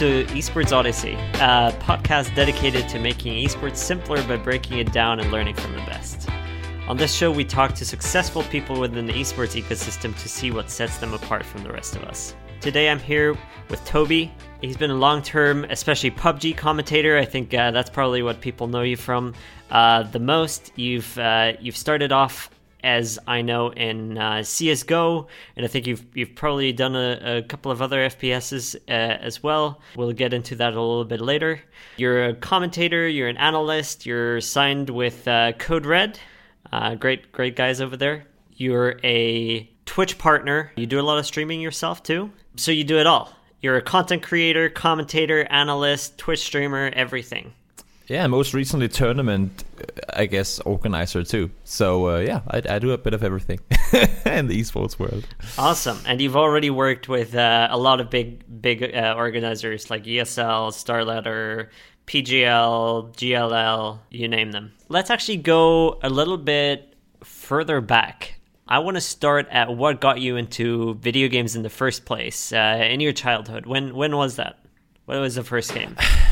[0.00, 5.30] To Esports Odyssey, a podcast dedicated to making esports simpler by breaking it down and
[5.30, 6.26] learning from the best.
[6.88, 10.70] On this show, we talk to successful people within the esports ecosystem to see what
[10.70, 12.34] sets them apart from the rest of us.
[12.62, 13.36] Today, I'm here
[13.68, 14.32] with Toby.
[14.62, 17.18] He's been a long term, especially PUBG commentator.
[17.18, 19.34] I think uh, that's probably what people know you from
[19.70, 20.72] uh, the most.
[20.76, 22.48] You've, uh, you've started off
[22.82, 27.42] as I know in uh, CS:GO, and I think you've you've probably done a, a
[27.42, 29.80] couple of other FPSs uh, as well.
[29.96, 31.60] We'll get into that a little bit later.
[31.96, 36.18] You're a commentator, you're an analyst, you're signed with uh, Code Red,
[36.72, 38.26] uh, great great guys over there.
[38.52, 40.72] You're a Twitch partner.
[40.76, 43.34] You do a lot of streaming yourself too, so you do it all.
[43.60, 47.52] You're a content creator, commentator, analyst, Twitch streamer, everything.
[48.10, 49.62] Yeah, most recently tournament,
[50.12, 51.52] I guess, organizer too.
[51.62, 53.60] So uh, yeah, I, I, do a bit of everything
[54.26, 55.28] in the esports world.
[55.56, 60.06] Awesome, and you've already worked with uh, a lot of big, big uh, organizers like
[60.06, 61.68] ESL, Starladder,
[62.08, 64.72] PGL, GLL, you name them.
[64.88, 68.40] Let's actually go a little bit further back.
[68.66, 72.52] I want to start at what got you into video games in the first place
[72.52, 73.66] uh, in your childhood.
[73.66, 74.58] When when was that?
[75.04, 75.94] What was the first game?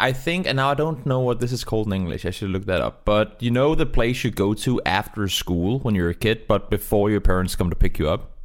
[0.00, 2.24] I think, and now I don't know what this is called in English.
[2.24, 3.04] I should look that up.
[3.04, 6.70] But you know the place you go to after school when you're a kid, but
[6.70, 8.38] before your parents come to pick you up,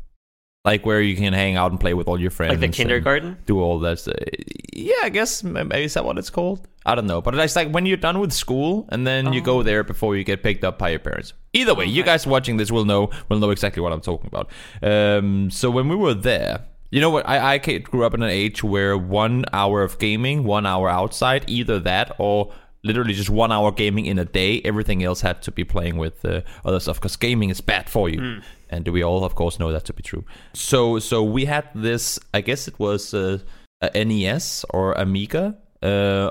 [0.65, 3.37] like where you can hang out and play with all your friends, like the kindergarten.
[3.45, 4.05] Do all that.
[4.73, 6.67] Yeah, I guess maybe is that what it's called?
[6.85, 9.31] I don't know, but it's like when you're done with school and then oh.
[9.31, 9.63] you go oh.
[9.63, 11.33] there before you get picked up by your parents.
[11.53, 11.91] Either way, okay.
[11.91, 14.49] you guys watching this will know will know exactly what I'm talking about.
[14.83, 17.27] Um, so when we were there, you know what?
[17.27, 21.43] I, I grew up in an age where one hour of gaming, one hour outside,
[21.49, 22.53] either that or
[22.85, 24.61] literally just one hour gaming in a day.
[24.63, 28.07] Everything else had to be playing with uh, other stuff because gaming is bad for
[28.07, 28.21] you.
[28.21, 28.43] Mm.
[28.69, 30.23] And we all, of course, know that to be true.
[30.53, 32.17] So, so we had this.
[32.33, 33.39] I guess it was uh,
[33.81, 36.29] a NES or Amiga, uh,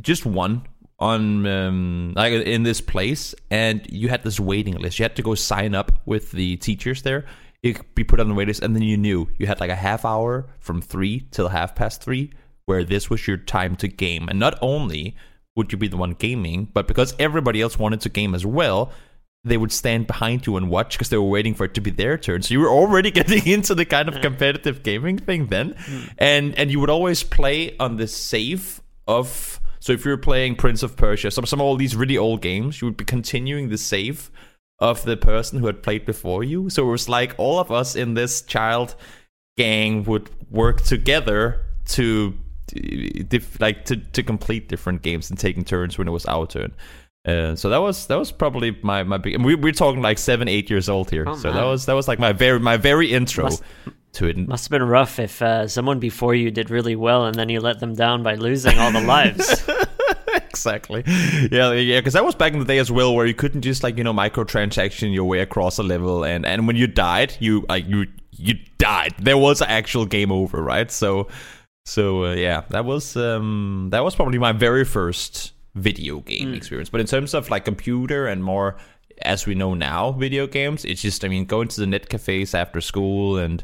[0.00, 0.62] just one
[1.00, 5.00] on um, like in this place, and you had this waiting list.
[5.00, 7.26] You had to go sign up with the teachers there
[7.66, 9.70] you could be put on the wait list, and then you knew you had like
[9.70, 12.32] a half hour from three till half past three,
[12.66, 14.28] where this was your time to game.
[14.28, 15.16] And not only
[15.54, 18.92] would you be the one gaming, but because everybody else wanted to game as well,
[19.44, 21.90] they would stand behind you and watch because they were waiting for it to be
[21.90, 22.42] their turn.
[22.42, 26.02] So you were already getting into the kind of competitive gaming thing then, hmm.
[26.18, 29.60] and and you would always play on the save of.
[29.78, 32.42] So if you were playing Prince of Persia, some some of all these really old
[32.42, 34.30] games, you would be continuing the save
[34.78, 36.68] of the person who had played before you.
[36.70, 38.94] So it was like all of us in this child
[39.56, 42.36] gang would work together to
[43.60, 46.72] like to, to complete different games and taking turns when it was our turn.
[47.26, 49.42] Uh, so that was that was probably my my big.
[49.42, 51.24] We, we're talking like seven eight years old here.
[51.26, 51.56] Oh, so man.
[51.56, 53.62] that was that was like my very my very intro must,
[54.12, 54.36] to it.
[54.36, 57.60] Must have been rough if uh, someone before you did really well and then you
[57.60, 59.68] let them down by losing all the lives.
[60.56, 61.02] exactly.
[61.52, 62.00] Yeah, yeah.
[62.00, 64.04] Because that was back in the day as well, where you couldn't just like you
[64.04, 68.06] know microtransaction your way across a level, and and when you died, you like you
[68.32, 69.14] you died.
[69.18, 70.90] There was an actual game over, right?
[70.90, 71.28] So
[71.84, 76.56] so uh, yeah, that was um that was probably my very first video game mm.
[76.56, 76.88] experience.
[76.88, 78.76] But in terms of like computer and more
[79.22, 82.54] as we know now, video games, it's just I mean going to the net cafes
[82.54, 83.62] after school and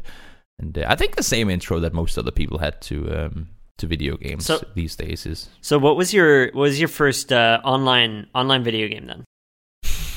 [0.59, 3.87] and uh, I think the same intro that most other people had to um, to
[3.87, 5.49] video games so, these days is.
[5.61, 9.23] So, what was your what was your first uh, online online video game then?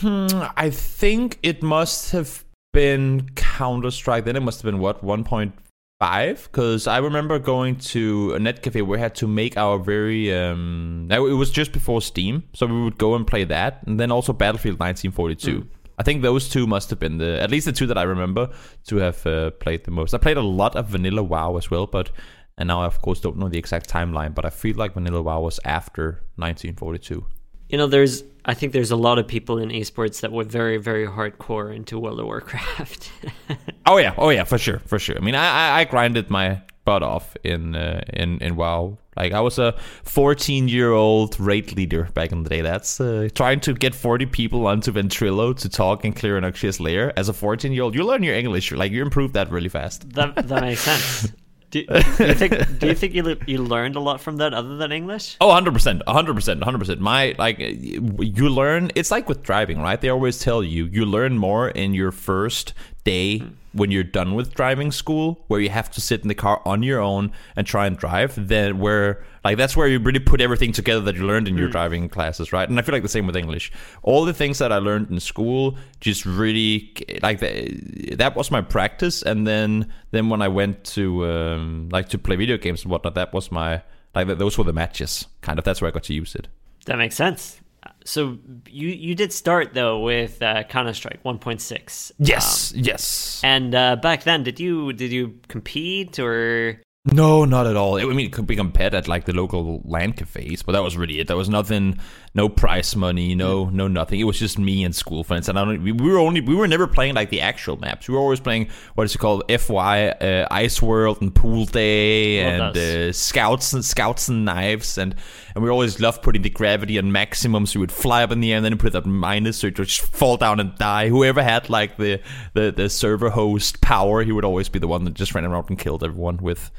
[0.01, 4.25] Hmm, I think it must have been Counter Strike.
[4.25, 5.55] Then it must have been what one point
[5.99, 9.79] five because I remember going to a net cafe where we had to make our
[9.79, 13.99] very um it was just before Steam so we would go and play that and
[13.99, 15.67] then also Battlefield 1942 mm.
[15.99, 18.51] I think those two must have been the at least the two that I remember
[18.89, 21.87] to have uh, played the most I played a lot of vanilla WoW as well
[21.87, 22.11] but
[22.59, 25.23] and now I, of course, don't know the exact timeline, but I feel like Vanilla
[25.23, 27.25] WoW was after 1942.
[27.69, 30.79] You know, there's, I think there's a lot of people in esports that were very,
[30.79, 33.11] very hardcore into World of Warcraft.
[33.87, 35.17] oh yeah, oh yeah, for sure, for sure.
[35.17, 38.99] I mean, I, I, I grinded my butt off in, uh, in, in WoW.
[39.17, 39.75] Like I was a
[40.05, 42.61] 14 year old raid leader back in the day.
[42.61, 47.19] That's uh, trying to get 40 people onto Ventrilo to talk and clear Onyxia's Lair.
[47.19, 48.73] As a 14 year old, you learn your English.
[48.73, 50.11] Like you improve that really fast.
[50.11, 51.33] That that makes sense.
[51.85, 52.79] Do, do, you think?
[52.79, 55.37] Do you think you you learned a lot from that other than English?
[55.41, 57.01] Oh, 100 percent, hundred percent, hundred percent.
[57.01, 58.91] My like, you learn.
[58.95, 60.01] It's like with driving, right?
[60.01, 62.73] They always tell you you learn more in your first
[63.07, 63.41] day
[63.73, 66.83] when you're done with driving school where you have to sit in the car on
[66.83, 70.73] your own and try and drive then where like that's where you really put everything
[70.73, 72.69] together that you learned in your driving classes right?
[72.69, 73.71] And i feel like the same with english.
[74.03, 76.93] All the things that i learned in school just really
[77.23, 79.23] like the, that was my practice.
[79.23, 83.15] And then then when i went to um, like to play video games and whatnot
[83.15, 83.83] that was my
[84.15, 85.65] like those were the matches kind of.
[85.65, 86.49] That's where i got to use it.
[86.87, 87.61] That makes sense.
[88.07, 88.39] So
[88.69, 92.13] you you did start though with uh, Counter Strike 1.6.
[92.19, 96.81] yes yes And uh, back then, did you did you compete or?
[97.09, 98.01] No, not at all.
[98.01, 100.97] I mean, it could be compared at like the local LAN cafes, but that was
[100.97, 101.29] really it.
[101.29, 102.01] There was nothing,
[102.35, 104.19] no prize money, no, no nothing.
[104.19, 105.85] It was just me and school friends, and I don't.
[105.85, 108.09] We, we were only, we were never playing like the actual maps.
[108.09, 112.43] We were always playing what is it called, FY, uh, Ice World and Pool Day
[112.45, 115.15] Love and uh, Scouts and Scouts and Knives, and
[115.57, 118.41] and we always loved putting the gravity on maximum, so we would fly up in
[118.41, 120.77] the air and then put it at minus, so it would just fall down and
[120.77, 121.09] die.
[121.09, 122.21] Whoever had like the
[122.53, 125.71] the the server host power, he would always be the one that just ran around
[125.71, 126.71] and killed everyone with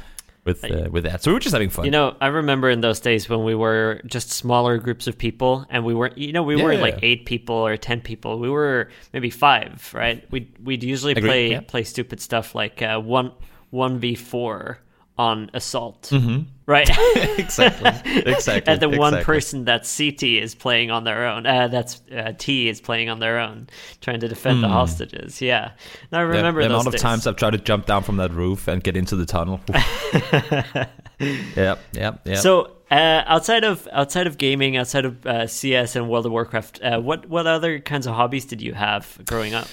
[0.46, 1.24] with uh, with that.
[1.24, 1.86] So we were just having fun.
[1.86, 5.66] You know, I remember in those days when we were just smaller groups of people,
[5.72, 6.16] and we weren't.
[6.16, 8.38] You know, we weren't like eight people or ten people.
[8.38, 10.24] We were maybe five, right?
[10.30, 11.62] We we'd usually Agree, play yeah.
[11.62, 13.32] play stupid stuff like uh, one
[13.72, 14.78] one v four
[15.18, 16.12] on assault,
[16.66, 16.90] right?
[17.40, 17.92] exactly,
[18.32, 18.72] exactly.
[18.72, 22.70] and the one person that CT is playing on their own, uh, that's uh, T
[22.70, 23.68] is playing on their own,
[24.02, 25.42] trying to defend the hostages.
[25.42, 25.72] Yeah,
[26.12, 27.02] Now I remember the amount of days.
[27.02, 29.60] times I've tried to jump down from that roof and get into the tunnel.
[31.20, 32.38] yep, yep, yep.
[32.38, 36.82] So uh, outside of outside of gaming, outside of uh, CS and World of Warcraft,
[36.84, 39.68] uh, what what other kinds of hobbies did you have growing up?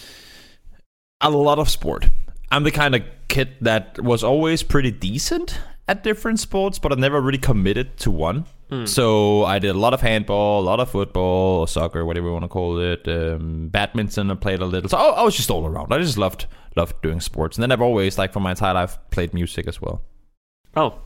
[1.20, 2.08] a lot of sport.
[2.54, 5.58] I'm the kind of kid that was always pretty decent
[5.88, 8.46] at different sports, but I never really committed to one.
[8.86, 12.32] So I did a lot of handball, a lot of football, or soccer, whatever you
[12.32, 13.06] want to call it.
[13.06, 14.88] Um, badminton, I played a little.
[14.88, 15.92] So I, I was just all around.
[15.92, 18.98] I just loved loved doing sports, and then I've always, like, for my entire life,
[19.10, 20.02] played music as well.
[20.74, 20.98] Oh,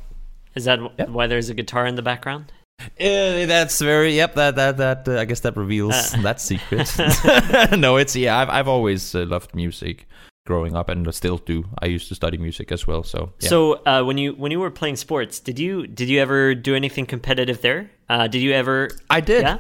[0.55, 1.11] is that Yeah.
[1.11, 2.53] why there's a guitar in the background?
[2.81, 4.35] Uh, that's very yep.
[4.37, 6.23] That that that uh, I guess that reveals Uh.
[6.23, 6.89] that secret.
[7.79, 8.39] no, it's yeah.
[8.39, 10.08] I've I've always uh, loved music
[10.49, 11.59] growing up, and I still do.
[11.85, 13.03] I used to study music as well.
[13.05, 13.49] So yeah.
[13.49, 16.75] So uh, when you when you were playing sports, did you did you ever do
[16.75, 17.91] anything competitive there?
[18.09, 18.89] Uh, did you ever?
[19.11, 19.43] I did.
[19.43, 19.59] Yeah.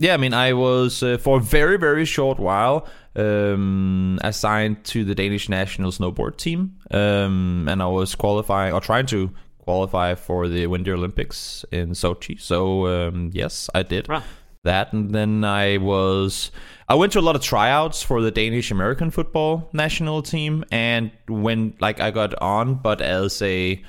[0.00, 5.04] Yeah, I mean, I was uh, for a very, very short while um, assigned to
[5.04, 9.30] the Danish national snowboard team, um, and I was qualifying or trying to
[9.64, 12.40] qualify for the Winter Olympics in Sochi.
[12.40, 14.22] So um, yes, I did Wow.
[14.64, 16.50] That, and then I was
[16.88, 21.10] I went to a lot of tryouts for the Danish American football national team, and
[21.28, 23.82] when like I got on, but as a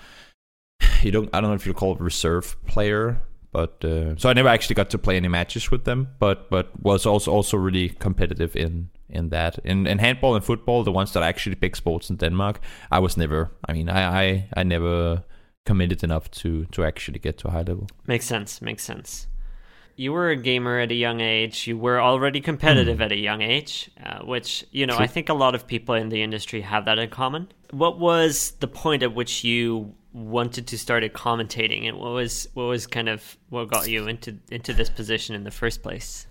[1.02, 3.22] you don't I don't know if you call it reserve player,
[3.52, 6.70] but uh, so I never actually got to play any matches with them, but but
[6.82, 11.14] was also also really competitive in in that in in handball and football, the ones
[11.14, 12.60] that are actually big sports in Denmark.
[12.92, 13.52] I was never.
[13.68, 15.24] I mean, I I, I never
[15.66, 17.88] committed enough to to actually get to a high level.
[18.08, 18.62] Makes sense.
[18.62, 19.28] Makes sense.
[20.00, 21.68] You were a gamer at a young age.
[21.68, 25.04] You were already competitive at a young age, uh, which you know True.
[25.04, 27.50] I think a lot of people in the industry have that in common.
[27.72, 32.64] What was the point at which you wanted to start commentating, and what was what
[32.64, 36.28] was kind of what got you into into this position in the first place?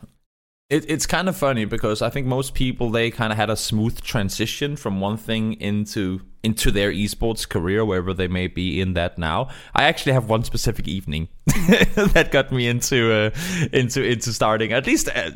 [0.71, 3.57] It, it's kind of funny because I think most people they kind of had a
[3.57, 8.93] smooth transition from one thing into into their esports career wherever they may be in
[8.93, 9.49] that now.
[9.75, 13.31] I actually have one specific evening that got me into uh,
[13.73, 14.75] into into starting.
[14.75, 15.31] At least uh,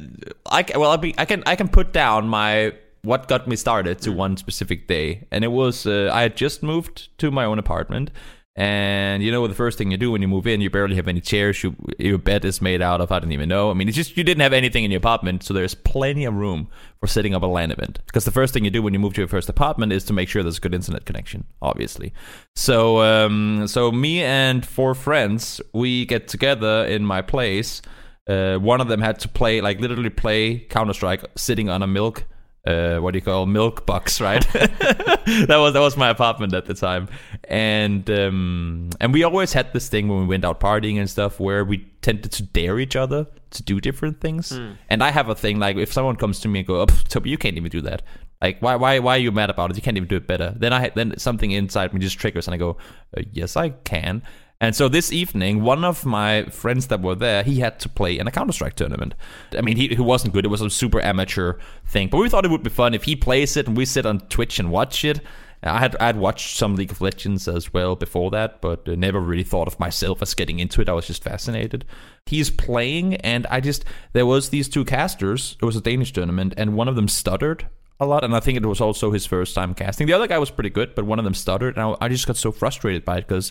[0.50, 4.02] I well I, be, I can I can put down my what got me started
[4.02, 7.58] to one specific day, and it was uh, I had just moved to my own
[7.58, 8.10] apartment.
[8.54, 11.08] And you know the first thing you do when you move in, you barely have
[11.08, 11.62] any chairs.
[11.62, 13.70] You, your bed is made out of I don't even know.
[13.70, 16.34] I mean, it's just you didn't have anything in your apartment, so there's plenty of
[16.34, 16.68] room
[17.00, 18.00] for setting up a LAN event.
[18.04, 20.12] Because the first thing you do when you move to your first apartment is to
[20.12, 22.12] make sure there's a good internet connection, obviously.
[22.54, 27.80] So, um, so me and four friends, we get together in my place.
[28.28, 31.86] Uh, one of them had to play, like literally play Counter Strike, sitting on a
[31.86, 32.24] milk
[32.64, 34.46] uh, what do you call milk box, right?
[34.52, 37.08] that was that was my apartment at the time,
[37.44, 41.40] and um, and we always had this thing when we went out partying and stuff
[41.40, 44.52] where we tended to dare each other to do different things.
[44.88, 47.30] And I have a thing like if someone comes to me and go, oh, "Toby,
[47.30, 48.02] you can't even do that."
[48.40, 49.76] Like why why why are you mad about it?
[49.76, 50.54] You can't even do it better.
[50.56, 52.76] Then I then something inside me just triggers and I go,
[53.16, 54.22] uh, "Yes, I can."
[54.62, 58.16] And so this evening, one of my friends that were there, he had to play
[58.16, 59.12] in a Counter Strike tournament.
[59.58, 61.54] I mean, he, he wasn't good; it was a super amateur
[61.84, 62.06] thing.
[62.06, 64.20] But we thought it would be fun if he plays it and we sit on
[64.20, 65.20] Twitch and watch it.
[65.64, 69.18] I had I had watched some League of Legends as well before that, but never
[69.18, 70.88] really thought of myself as getting into it.
[70.88, 71.84] I was just fascinated.
[72.26, 75.56] He's playing, and I just there was these two casters.
[75.60, 77.66] It was a Danish tournament, and one of them stuttered
[77.98, 80.06] a lot, and I think it was also his first time casting.
[80.06, 82.28] The other guy was pretty good, but one of them stuttered, and I, I just
[82.28, 83.50] got so frustrated by it because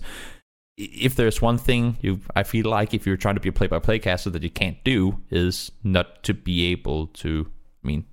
[0.77, 3.99] if there's one thing you I feel like if you're trying to be a play-by-play
[3.99, 7.47] caster that you can't do is not to be able to
[7.83, 8.05] I mean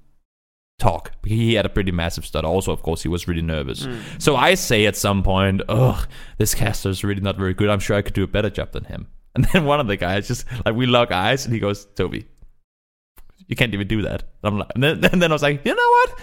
[0.79, 1.13] talk.
[1.25, 2.47] He had a pretty massive stutter.
[2.47, 3.85] Also, of course, he was really nervous.
[3.85, 4.23] Mm.
[4.23, 7.69] So I say at some point, "Ugh, this caster is really not very good.
[7.69, 9.97] I'm sure I could do a better job than him." And then one of the
[9.97, 12.27] guys just like we lock eyes, and he goes, "Toby,
[13.47, 15.65] you can't even do that." And I'm like, and then, and then I was like,
[15.65, 16.21] "You know what?"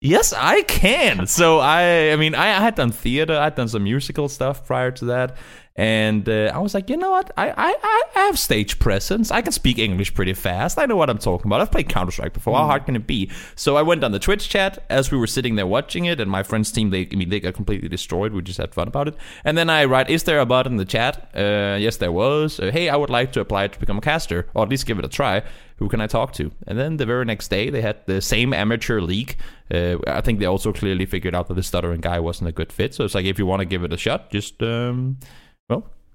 [0.00, 1.26] Yes, I can.
[1.26, 4.90] So I, I mean, I, I had done theater, I'd done some musical stuff prior
[4.92, 5.36] to that,
[5.76, 7.30] and uh, I was like, you know what?
[7.36, 7.76] I, I,
[8.14, 9.30] I have stage presence.
[9.30, 10.78] I can speak English pretty fast.
[10.78, 11.60] I know what I'm talking about.
[11.60, 12.56] I've played Counter Strike before.
[12.56, 13.30] How hard can it be?
[13.56, 16.30] So I went on the Twitch chat as we were sitting there watching it, and
[16.30, 18.32] my friend's team, they, I mean, they got completely destroyed.
[18.32, 19.16] We just had fun about it.
[19.44, 21.28] And then I write, is there a bot in the chat?
[21.36, 22.58] Uh, yes, there was.
[22.58, 24.98] Uh, hey, I would like to apply to become a caster, or at least give
[24.98, 25.42] it a try.
[25.76, 26.50] Who can I talk to?
[26.66, 29.36] And then the very next day, they had the same amateur league.
[29.70, 32.72] Uh, I think they also clearly figured out that the stuttering guy wasn't a good
[32.72, 32.94] fit.
[32.94, 34.62] So it's like, if you want to give it a shot, just.
[34.62, 35.18] Um,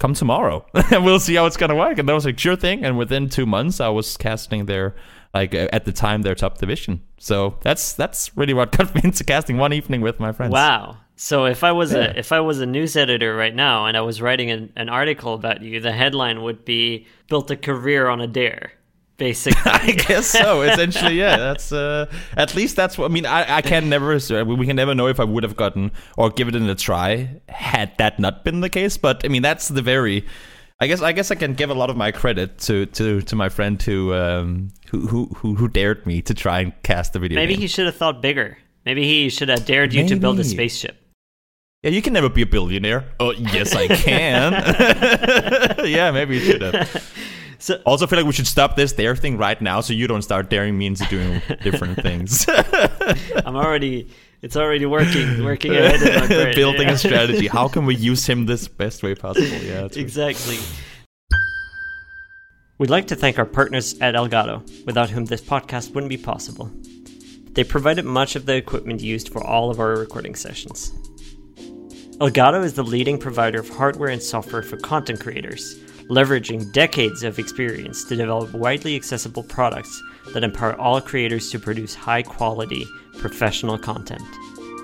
[0.02, 2.00] come tomorrow and we'll see how it's gonna work.
[2.00, 2.84] And that was like sure thing.
[2.84, 4.96] And within two months, I was casting their
[5.34, 7.02] like at the time their top division.
[7.18, 10.52] So that's that's really what got me into casting one evening with my friends.
[10.52, 10.98] Wow.
[11.16, 12.00] So if I was yeah.
[12.00, 14.90] a if I was a news editor right now and I was writing an, an
[14.90, 18.74] article about you, the headline would be "Built a career on a dare."
[19.22, 19.62] Basically.
[19.72, 20.64] I guess so.
[20.64, 21.38] Essentially, yeah.
[21.48, 23.28] That's uh, at least that's what I mean.
[23.28, 26.56] I, I can never we can never know if I would have gotten or given
[26.56, 28.98] it a try had that not been the case.
[28.98, 30.26] But I mean, that's the very.
[30.80, 33.36] I guess I guess I can give a lot of my credit to to, to
[33.36, 37.36] my friend who, um, who who who dared me to try and cast the video.
[37.36, 37.62] Maybe game.
[37.62, 38.58] he should have thought bigger.
[38.84, 40.16] Maybe he should have dared you maybe.
[40.16, 40.98] to build a spaceship.
[41.84, 43.06] Yeah, you can never be a billionaire.
[43.20, 44.54] Oh, yes, I can.
[45.86, 47.14] yeah, maybe you should have.
[47.62, 50.24] So, also, feel like we should stop this dare thing right now, so you don't
[50.24, 52.44] start daring me into doing different things.
[53.46, 54.10] I'm already.
[54.42, 55.44] It's already working.
[55.44, 56.56] Working ahead.
[56.56, 56.94] Building yeah.
[56.94, 57.48] a strategy.
[57.48, 59.48] How can we use him this best way possible?
[59.48, 60.58] Yeah, exactly.
[62.80, 66.72] We'd like to thank our partners at Elgato, without whom this podcast wouldn't be possible.
[67.52, 70.92] They provided much of the equipment used for all of our recording sessions.
[72.18, 75.80] Elgato is the leading provider of hardware and software for content creators
[76.12, 80.04] leveraging decades of experience to develop widely accessible products
[80.34, 82.86] that empower all creators to produce high quality,
[83.18, 84.22] professional content.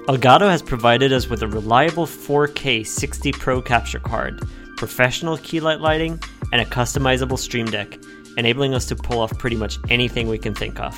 [0.08, 4.42] Elgato has provided us with a reliable 4K 60 Pro capture card,
[4.78, 6.18] professional keylight lighting,
[6.54, 8.00] and a customizable Stream Deck,
[8.38, 10.96] enabling us to pull off pretty much anything we can think of.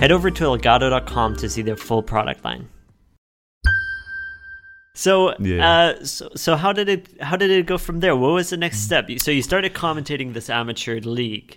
[0.00, 2.68] Head over to elgato.com to see their full product line.
[4.94, 5.68] So, yeah.
[5.68, 8.14] uh, so, so how did it how did it go from there?
[8.14, 9.10] What was the next step?
[9.18, 11.56] So you started commentating this amateur league.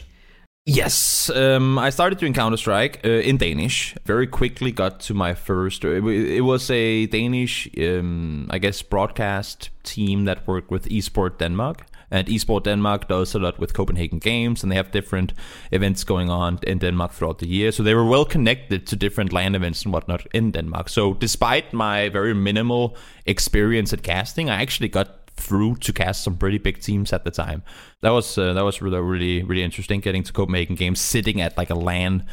[0.67, 3.93] Yes, um, I started doing Counter Strike uh, in Danish.
[4.03, 5.85] Very quickly got to my first.
[5.85, 11.85] It was a Danish, um, I guess, broadcast team that worked with Esport Denmark.
[12.11, 15.33] And Esport Denmark does a lot with Copenhagen Games, and they have different
[15.71, 17.71] events going on in Denmark throughout the year.
[17.71, 20.89] So they were well connected to different LAN events and whatnot in Denmark.
[20.89, 22.95] So despite my very minimal
[23.25, 27.31] experience at casting, I actually got through to cast some pretty big teams at the
[27.31, 27.63] time.
[28.01, 29.99] That was uh, that was really really really interesting.
[29.99, 32.25] Getting to Copenhagen Games, sitting at like a LAN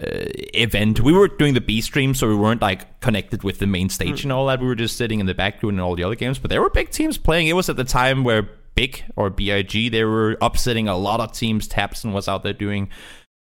[0.00, 0.24] uh,
[0.54, 1.00] event.
[1.00, 4.20] We were doing the B stream, so we weren't like connected with the main stage
[4.20, 4.24] mm.
[4.24, 4.60] and all that.
[4.60, 6.38] We were just sitting in the back doing all the other games.
[6.38, 7.48] But there were big teams playing.
[7.48, 11.32] It was at the time where Big or BIG, they were upsetting a lot of
[11.32, 11.68] teams.
[11.68, 12.88] tabseN was out there doing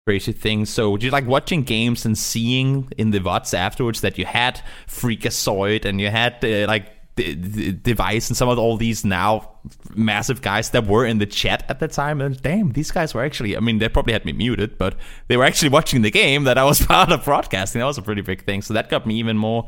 [0.07, 0.71] crazy things.
[0.71, 5.85] So just like watching games and seeing in the VODs afterwards that you had Freakazoid
[5.85, 9.51] and you had uh, like the, the device and some of all these now
[9.95, 13.25] massive guys that were in the chat at the time and damn these guys were
[13.25, 14.95] actually i mean they probably had me muted but
[15.29, 18.03] they were actually watching the game that i was part of broadcasting that was a
[18.03, 19.67] pretty big thing so that got me even more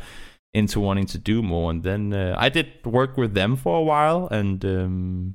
[0.54, 1.70] into wanting to do more.
[1.70, 5.34] And then uh, I did work with them for a while, and um,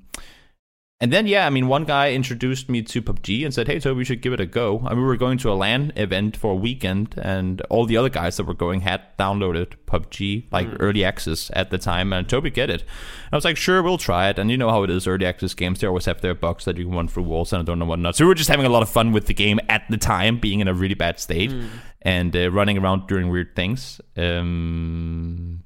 [1.04, 3.98] and then yeah, I mean, one guy introduced me to PUBG and said, "Hey, Toby,
[3.98, 6.54] we should give it a go." And we were going to a LAN event for
[6.54, 10.78] a weekend, and all the other guys that were going had downloaded PUBG like mm.
[10.80, 12.14] early access at the time.
[12.14, 12.86] And Toby, get it?
[13.34, 15.54] I was like, "Sure, we'll try it." And you know how it is, early access
[15.54, 17.80] games they always have their bugs that you can run through walls and I don't
[17.80, 18.16] know what not.
[18.16, 20.40] So we were just having a lot of fun with the game at the time,
[20.40, 21.52] being in a really bad state.
[21.52, 21.68] Mm
[22.04, 24.00] and uh, running around doing weird things.
[24.18, 25.64] Um,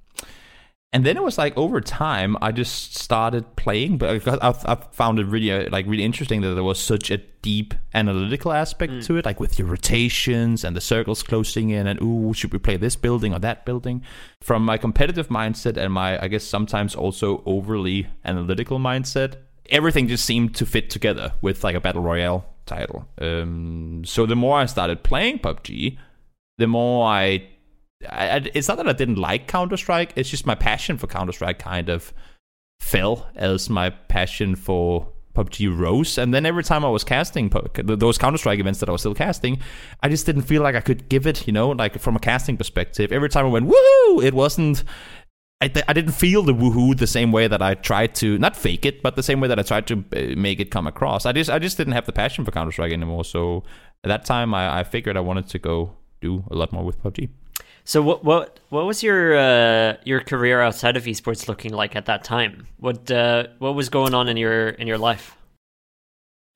[0.98, 5.20] and then it was like over time, I just started playing, but I, I found
[5.20, 9.06] it really uh, like really interesting that there was such a deep analytical aspect mm.
[9.06, 12.58] to it, like with your rotations and the circles closing in, and ooh, should we
[12.58, 14.02] play this building or that building?
[14.42, 19.36] From my competitive mindset and my, I guess sometimes also overly analytical mindset,
[19.70, 23.08] everything just seemed to fit together with like a battle royale title.
[23.22, 25.96] Um, so the more I started playing PUBG,
[26.58, 27.50] the more I
[28.08, 30.14] I, it's not that I didn't like Counter Strike.
[30.16, 32.14] It's just my passion for Counter Strike kind of
[32.80, 36.18] fell as my passion for PUBG rose.
[36.18, 39.14] And then every time I was casting those Counter Strike events that I was still
[39.14, 39.60] casting,
[40.02, 42.58] I just didn't feel like I could give it, you know, like from a casting
[42.58, 43.12] perspective.
[43.12, 44.84] Every time I went woohoo, it wasn't.
[45.60, 48.56] I, th- I didn't feel the woohoo the same way that I tried to not
[48.56, 51.26] fake it, but the same way that I tried to uh, make it come across.
[51.26, 53.26] I just I just didn't have the passion for Counter Strike anymore.
[53.26, 53.64] So
[54.04, 57.02] at that time, I, I figured I wanted to go do a lot more with
[57.02, 57.30] PUBG.
[57.88, 62.06] So what what what was your uh, your career outside of esports looking like at
[62.08, 62.68] that time?
[62.76, 65.38] What uh, what was going on in your in your life?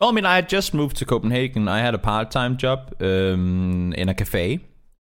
[0.01, 1.69] Well, I mean, I had just moved to Copenhagen.
[1.69, 4.59] I had a part time job um, in a cafe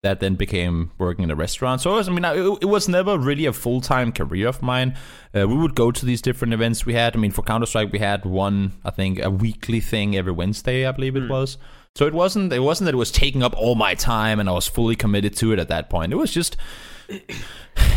[0.02, 1.82] that then became working in a restaurant.
[1.82, 4.96] So was, I mean, it, it, was never really a full time career of mine.
[5.34, 7.14] Uh, we would go to these different events we had.
[7.14, 10.86] I mean, for Counter Strike, we had one, I think, a weekly thing every Wednesday,
[10.86, 11.30] I believe it mm.
[11.30, 11.58] was.
[11.96, 14.52] So it wasn't it wasn't that it was taking up all my time and I
[14.52, 16.12] was fully committed to it at that point.
[16.12, 16.56] It was just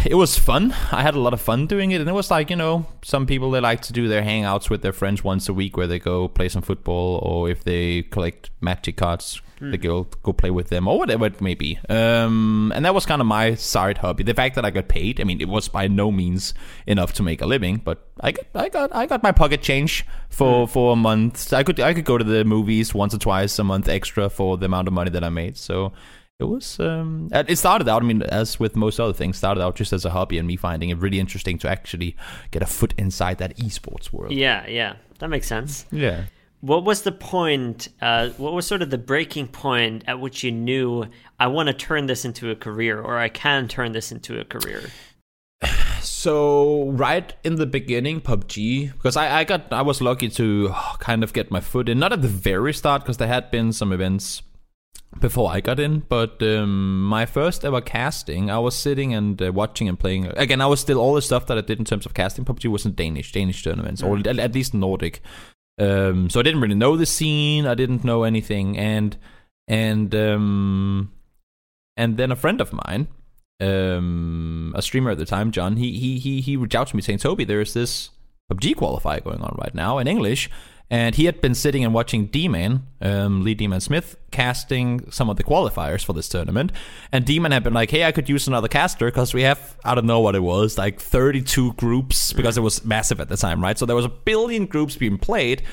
[0.06, 0.72] it was fun.
[0.92, 3.25] I had a lot of fun doing it, and it was like you know, some
[3.25, 5.98] people they like to do their hangouts with their friends once a week, where they
[5.98, 9.72] go play some football, or if they collect magic cards, mm.
[9.72, 11.78] they go go play with them, or whatever it may be.
[11.90, 14.24] Um, and that was kind of my side hobby.
[14.24, 16.54] The fact that I got paid, I mean, it was by no means
[16.86, 20.06] enough to make a living, but I got I got I got my pocket change
[20.30, 20.70] for mm.
[20.70, 21.54] for a month.
[21.54, 24.58] I could I could go to the movies once or twice a month extra for
[24.58, 25.58] the amount of money that I made.
[25.58, 25.94] So
[26.40, 29.76] it was um, it started out i mean as with most other things started out
[29.76, 32.16] just as a hobby and me finding it really interesting to actually
[32.52, 36.26] get a foot inside that esports world yeah yeah that makes sense yeah
[36.62, 40.52] what was the point uh, what was sort of the breaking point at which you
[40.52, 41.06] knew
[41.40, 44.46] i want to turn this into a career or i can turn this into a
[44.46, 44.90] career
[46.02, 51.24] so right in the beginning pubg because I, I got i was lucky to kind
[51.24, 53.92] of get my foot in not at the very start because there had been some
[53.92, 54.42] events
[55.20, 56.00] before I got in.
[56.00, 60.27] But um, my first ever casting, I was sitting and uh, watching and playing.
[60.38, 62.46] Again, I was still all the stuff that I did in terms of casting.
[62.46, 64.08] PUBG was in Danish, Danish tournaments, mm.
[64.27, 65.22] or at least Nordic.
[65.79, 67.68] Um, so I didn't really know the scene.
[67.68, 69.16] I didn't know anything, and
[69.68, 71.11] and um,
[71.96, 73.07] and then a friend of mine,
[73.59, 77.01] um, a streamer at the time, John, he he he he reached out to me
[77.01, 78.09] saying, "Toby, there's this
[78.51, 80.50] PUBG qualifier going on right now in English."
[80.90, 85.36] And he had been sitting and watching D-Man, um, Lee D-Man Smith, casting some of
[85.36, 86.72] the qualifiers for this tournament.
[87.12, 89.96] And D-Man had been like, hey, I could use another caster because we have, I
[89.96, 93.62] don't know what it was, like 32 groups because it was massive at the time,
[93.62, 93.78] right?
[93.78, 95.64] So there was a billion groups being played.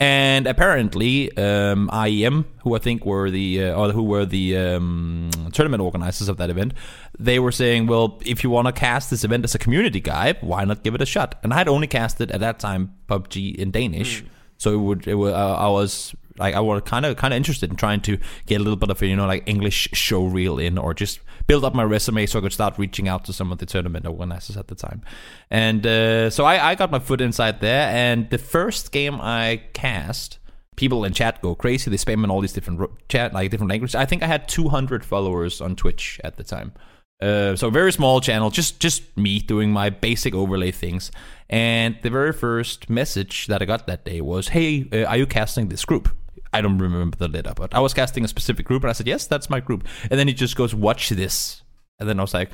[0.00, 5.30] And apparently, um, IEM, who I think were the uh, or who were the um,
[5.52, 6.74] tournament organizers of that event,
[7.16, 10.34] they were saying, "Well, if you want to cast this event as a community guy,
[10.40, 13.54] why not give it a shot?" And I had only casted at that time PUBG
[13.54, 14.24] in Danish.
[14.24, 14.26] Mm.
[14.58, 17.36] So it would, it would uh, I was like I was kind of kind of
[17.36, 20.24] interested in trying to get a little bit of a you know like English show
[20.24, 23.32] reel in or just build up my resume so I could start reaching out to
[23.32, 25.02] some of the tournament organizers at the time.
[25.50, 27.88] And uh, so I, I got my foot inside there.
[27.88, 30.38] And the first game I cast,
[30.76, 31.90] people in chat go crazy.
[31.90, 33.94] They spam in all these different chat like different languages.
[33.94, 36.72] I think I had 200 followers on Twitch at the time.
[37.20, 41.12] Uh, so very small channel, just just me doing my basic overlay things.
[41.54, 45.24] And the very first message that I got that day was, "Hey, uh, are you
[45.24, 46.08] casting this group?"
[46.52, 49.06] I don't remember the letter, but I was casting a specific group, and I said,
[49.06, 51.62] "Yes, that's my group." And then he just goes, "Watch this,"
[52.00, 52.50] and then I was like,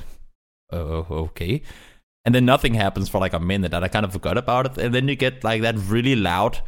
[0.71, 1.63] "Oh, okay."
[2.25, 4.77] And then nothing happens for like a minute, and I kind of forgot about it.
[4.77, 6.61] And then you get like that really loud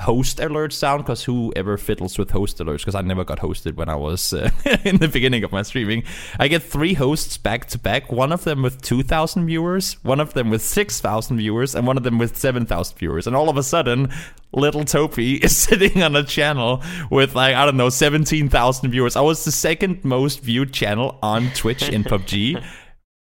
[0.00, 3.88] host alert sound because whoever fiddles with host alerts because i never got hosted when
[3.88, 4.50] i was uh,
[4.84, 6.02] in the beginning of my streaming.
[6.38, 10.34] I get three hosts back to back one of them with 2000 viewers one of
[10.34, 13.26] them with 6000 viewers and one of them with 7000 viewers.
[13.26, 14.10] And all of a sudden
[14.52, 19.16] little topi is sitting on a channel with like i don't know 17000 viewers.
[19.16, 22.62] I was the second most viewed channel on twitch in pubg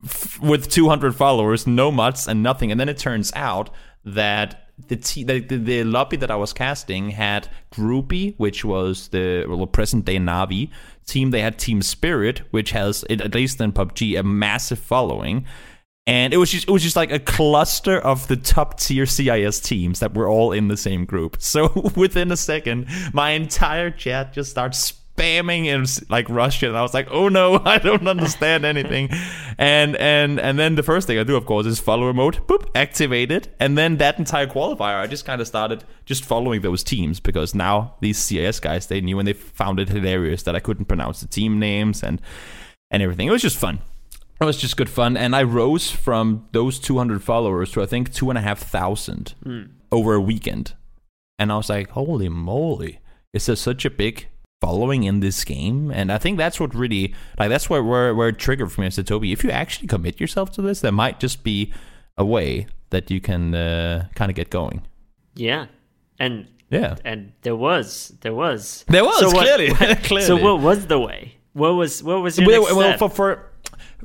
[0.04, 2.72] f- with 200 followers no muts and nothing.
[2.72, 3.70] And then it turns out
[4.04, 9.08] that the, t- the, the, the lobby that I was casting had Groupie, which was
[9.10, 10.70] the well, present day Navi
[11.06, 11.32] team.
[11.32, 15.46] They had Team Spirit, which has at least in PUBG a massive following.
[16.08, 19.60] And it was just it was just like a cluster of the top tier CIS
[19.60, 21.38] teams that were all in the same group.
[21.46, 26.70] So within a second, my entire chat just starts spamming in like Russian.
[26.70, 29.10] And I was like, oh no, I don't understand anything.
[29.58, 32.68] and and and then the first thing I do, of course, is follow remote, boop,
[32.76, 36.84] activate it, and then that entire qualifier, I just kind of started just following those
[36.84, 40.60] teams because now these CIS guys they knew and they found it hilarious that I
[40.60, 42.22] couldn't pronounce the team names and
[42.92, 43.28] and everything.
[43.28, 43.80] It was just fun.
[44.40, 48.14] It was just good fun, and I rose from those 200 followers to I think
[48.14, 49.70] two and a half thousand mm.
[49.94, 50.74] over a weekend,
[51.40, 53.00] and I was like, holy moly!
[53.34, 54.28] Is there such a big
[54.62, 58.30] following in this game, and I think that's what really like that's where where, where
[58.30, 58.88] it triggered for me.
[58.88, 61.74] I said, Toby, if you actually commit yourself to this, there might just be
[62.18, 64.82] a way that you can uh, kind of get going.
[65.36, 65.68] Yeah,
[66.20, 69.74] and Yeah, and there was there was there was So what- clearly.
[70.04, 70.26] clearly.
[70.26, 71.36] So what was the way?
[71.54, 73.52] What was what was your well, next well for for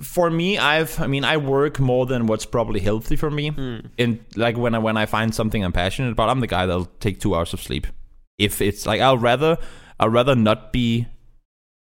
[0.00, 3.48] for me i've i mean i work more than what's probably healthy for me
[3.98, 6.86] And like when i when i find something i'm passionate about i'm the guy that'll
[7.00, 7.86] take two hours of sleep
[8.38, 9.58] if it's like i'll rather
[10.00, 11.06] i'll rather not be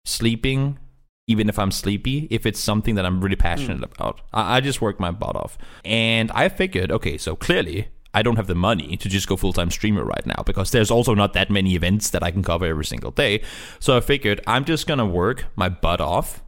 [0.05, 0.79] sleeping
[1.27, 4.81] even if i'm sleepy if it's something that i'm really passionate about I, I just
[4.81, 8.97] work my butt off and i figured okay so clearly I don't have the money
[8.97, 12.09] to just go full time streamer right now because there's also not that many events
[12.09, 13.43] that I can cover every single day.
[13.79, 16.41] So I figured I'm just gonna work my butt off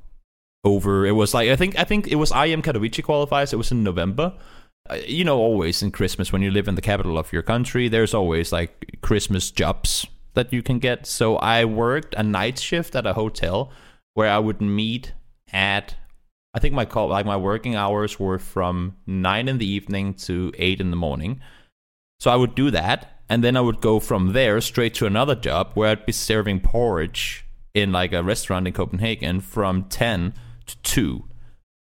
[0.64, 3.54] over it was like I think I think it was IEM Katowice qualifiers.
[3.54, 4.34] It was in November.
[4.90, 7.88] Uh, you know, always in Christmas when you live in the capital of your country,
[7.88, 10.08] there's always like Christmas jobs
[10.40, 11.06] that you can get.
[11.06, 13.72] So I worked a night shift at a hotel
[14.14, 15.14] where I would meet
[15.52, 15.96] at
[16.54, 20.52] I think my call like my working hours were from nine in the evening to
[20.58, 21.42] eight in the morning.
[22.20, 25.36] So I would do that, and then I would go from there straight to another
[25.36, 30.34] job where I'd be serving porridge in like a restaurant in Copenhagen from ten
[30.66, 31.26] to two.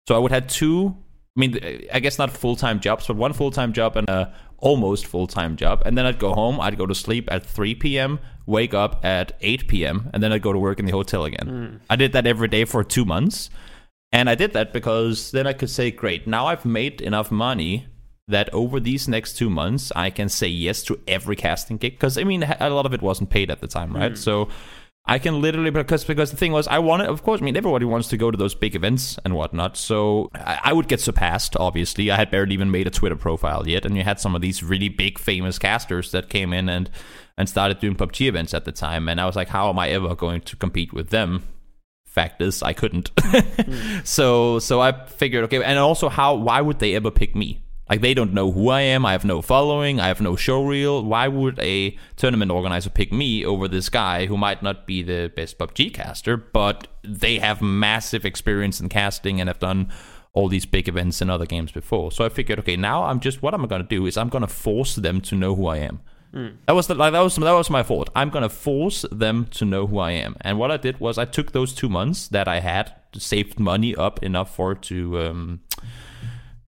[0.08, 0.96] So I would have two.
[1.36, 1.60] I mean,
[1.92, 4.34] I guess not full time jobs, but one full time job and a
[4.64, 5.84] almost full time job.
[5.86, 6.60] And then I'd go home.
[6.60, 10.42] I'd go to sleep at 3 p.m., wake up at 8 p.m., and then I'd
[10.42, 11.48] go to work in the hotel again.
[11.48, 11.76] Hmm.
[11.90, 13.50] I did that every day for two months.
[14.12, 17.88] And I did that because then I could say, great, now I've made enough money
[18.28, 21.94] that over these next two months, I can say yes to every casting gig.
[21.94, 24.12] Because, I mean, a lot of it wasn't paid at the time, right?
[24.12, 24.16] Hmm.
[24.16, 24.50] So
[25.06, 27.84] I can literally, because because the thing was, I wanted, of course, I mean, everybody
[27.84, 29.76] wants to go to those big events and whatnot.
[29.76, 32.10] So I, I would get surpassed, obviously.
[32.10, 33.86] I had barely even made a Twitter profile yet.
[33.86, 36.90] And you had some of these really big, famous casters that came in and,
[37.38, 39.10] and started doing PUBG events at the time.
[39.10, 41.44] And I was like, how am I ever going to compete with them?
[42.06, 43.98] fact is i couldn't hmm.
[44.04, 48.02] so so i figured okay and also how why would they ever pick me like
[48.02, 49.06] they don't know who i am.
[49.06, 50.00] I have no following.
[50.00, 51.04] I have no show reel.
[51.04, 55.32] Why would a tournament organizer pick me over this guy who might not be the
[55.36, 59.92] best pubg caster but they have massive experience in casting and have done
[60.34, 62.12] all these big events in other games before.
[62.12, 64.42] So i figured okay now i'm just what i'm going to do is i'm going
[64.42, 66.00] to force them to know who i am.
[66.66, 68.10] That was the, like that was that was my fault.
[68.16, 70.36] I'm gonna force them to know who I am.
[70.42, 73.96] And what I did was I took those two months that I had saved money
[73.96, 75.62] up enough for to um,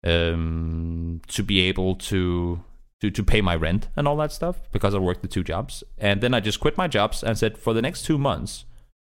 [0.04, 2.62] um, to be able to
[3.00, 5.82] to to pay my rent and all that stuff because I worked the two jobs.
[5.98, 8.64] And then I just quit my jobs and said for the next two months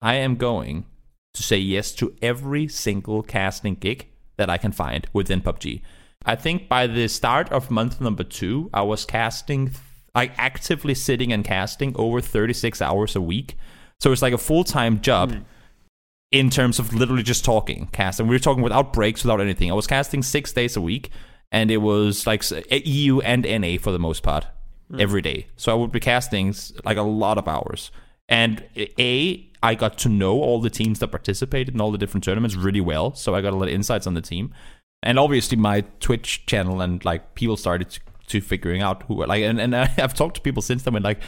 [0.01, 0.87] I am going
[1.33, 5.83] to say yes to every single casting gig that I can find within PUBG.
[6.27, 9.73] I think by the start of month number two, I was casting
[10.15, 13.57] like actively sitting and casting over 36 hours a week.
[14.01, 15.35] So it's like a full time job
[16.35, 18.27] in terms of literally just talking, casting.
[18.27, 19.71] We were talking without breaks, without anything.
[19.71, 21.11] I was casting six days a week,
[21.53, 22.43] and it was like
[22.73, 24.45] EU and NA for the most part
[24.91, 24.99] hmm.
[24.99, 25.47] every day.
[25.57, 26.53] So I would be casting
[26.85, 27.93] like a lot of hours.
[28.29, 32.25] And A, I got to know all the teams that participated in all the different
[32.25, 33.15] tournaments really well.
[33.15, 34.53] So I got a lot of insights on the team.
[35.05, 39.43] And obviously my Twitch channel and like people started to, to figuring out who like
[39.43, 41.21] and, and I've talked to people since then and like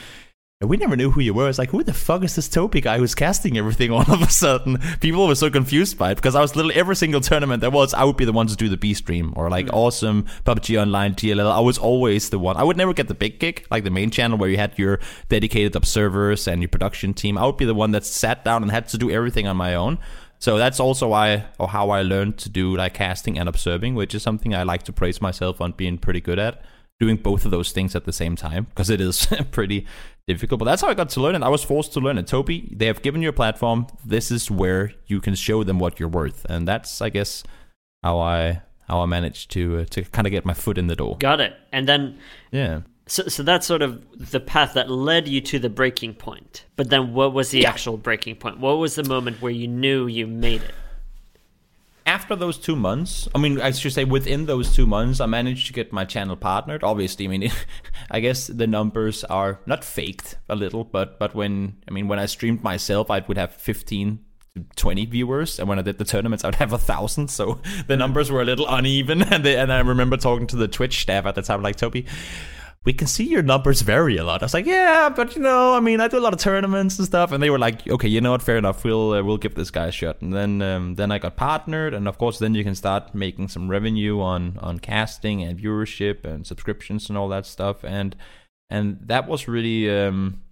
[0.62, 1.50] we never knew who you were.
[1.50, 4.30] It's like, who the fuck is this Topi guy who's casting everything all of a
[4.30, 4.78] sudden?
[5.00, 7.92] People were so confused by it because I was literally every single tournament there was,
[7.92, 9.74] I would be the one to do the B stream or like hmm.
[9.74, 11.52] awesome PUBG Online TLL.
[11.52, 12.56] I was always the one.
[12.56, 14.98] I would never get the big gig, like the main channel where you had your
[15.28, 17.36] dedicated observers and your production team.
[17.36, 19.74] I would be the one that sat down and had to do everything on my
[19.74, 19.98] own.
[20.38, 24.14] So that's also why or how I learned to do like casting and observing, which
[24.14, 26.62] is something I like to praise myself on being pretty good at
[26.98, 29.86] doing both of those things at the same time because it is pretty
[30.26, 30.58] difficult.
[30.58, 31.42] But that's how I got to learn it.
[31.42, 32.26] I was forced to learn it.
[32.26, 33.86] Toby, they have given you a platform.
[34.04, 37.42] This is where you can show them what you're worth, and that's, I guess,
[38.02, 40.96] how I how I managed to uh, to kind of get my foot in the
[40.96, 41.16] door.
[41.18, 41.54] Got it.
[41.72, 42.18] And then
[42.52, 42.82] Yeah.
[43.06, 46.64] so so that's sort of the path that led you to the breaking point.
[46.76, 47.70] But then what was the Yeah.
[47.70, 48.58] actual breaking point?
[48.60, 50.74] What was the moment where you knew you made it?
[52.08, 55.66] after those two months, I mean, I should say within those two months, I managed
[55.66, 56.84] to get my channel partnered.
[56.84, 57.50] Obviously, I mean,
[58.10, 62.18] I guess the numbers are not faked a little, but but when I mean when
[62.18, 64.20] I streamed myself, I would have fifteen
[64.54, 67.28] to twenty viewers, and when I did the tournaments, I would have a thousand.
[67.28, 70.68] So the numbers were a little uneven, and they, and I remember talking to the
[70.68, 72.06] Twitch staff at the time, like Toby.
[72.86, 74.42] We can see your numbers vary a lot.
[74.42, 76.98] I was like, yeah, but you know, I mean, I do a lot of tournaments
[76.98, 78.84] and stuff, and they were like, okay, you know what, fair enough.
[78.84, 80.22] We'll uh, we'll give this guy a shot.
[80.22, 83.48] And then um, then I got partnered, and of course, then you can start making
[83.48, 87.84] some revenue on on casting and viewership and subscriptions and all that stuff.
[87.84, 88.14] And
[88.70, 90.42] and that was really um,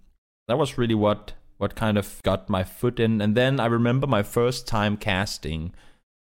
[0.49, 3.21] that was really what what kind of got my foot in.
[3.21, 5.73] And then I remember my first time casting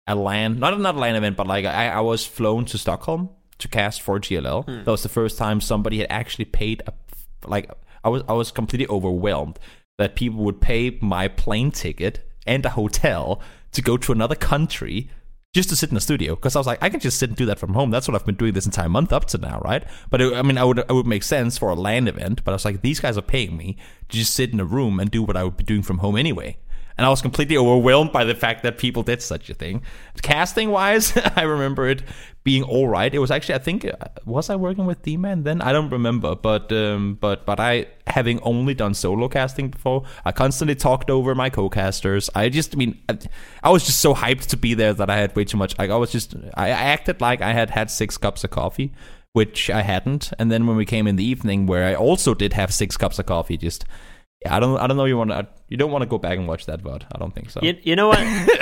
[0.07, 3.29] a LAN, not not a LAN event, but like I, I was flown to Stockholm
[3.59, 4.65] to cast for GLL.
[4.65, 4.85] Hmm.
[4.85, 6.93] That was the first time somebody had actually paid a
[7.47, 7.71] like
[8.05, 9.59] I was I was completely overwhelmed
[9.99, 13.41] that people would pay my plane ticket and a hotel
[13.73, 15.11] to go to another country
[15.55, 17.37] just to sit in a studio because I was like I can just sit and
[17.37, 17.91] do that from home.
[17.91, 19.85] That's what I've been doing this entire month up to now, right?
[20.11, 22.53] But it, I mean, I would I would make sense for a LAN event, but
[22.53, 23.77] I was like these guys are paying me
[24.09, 26.17] to just sit in a room and do what I would be doing from home
[26.17, 26.59] anyway.
[26.99, 29.83] And I was completely overwhelmed by the fact that people did such a thing.
[30.21, 32.03] Casting wise, I remember it
[32.43, 33.15] being all right.
[33.15, 33.93] It was actually, I think, uh,
[34.25, 35.63] was I working with D Man then?
[35.63, 40.33] I don't remember, but um, but but I having only done solo casting before, I
[40.33, 42.29] constantly talked over my co-casters.
[42.35, 43.19] I just, I mean, I,
[43.63, 45.79] I was just so hyped to be there that I had way too much.
[45.79, 48.93] Like I was just, I, I acted like I had had six cups of coffee.
[49.35, 52.55] Which I hadn't, and then when we came in the evening, where I also did
[52.55, 53.85] have six cups of coffee, just
[54.43, 54.79] yeah, I don't.
[54.79, 55.05] I don't know.
[55.05, 55.37] You want to?
[55.37, 57.61] Uh, you don't want to go back and watch that, but I don't think so.
[57.61, 58.21] You, you know what?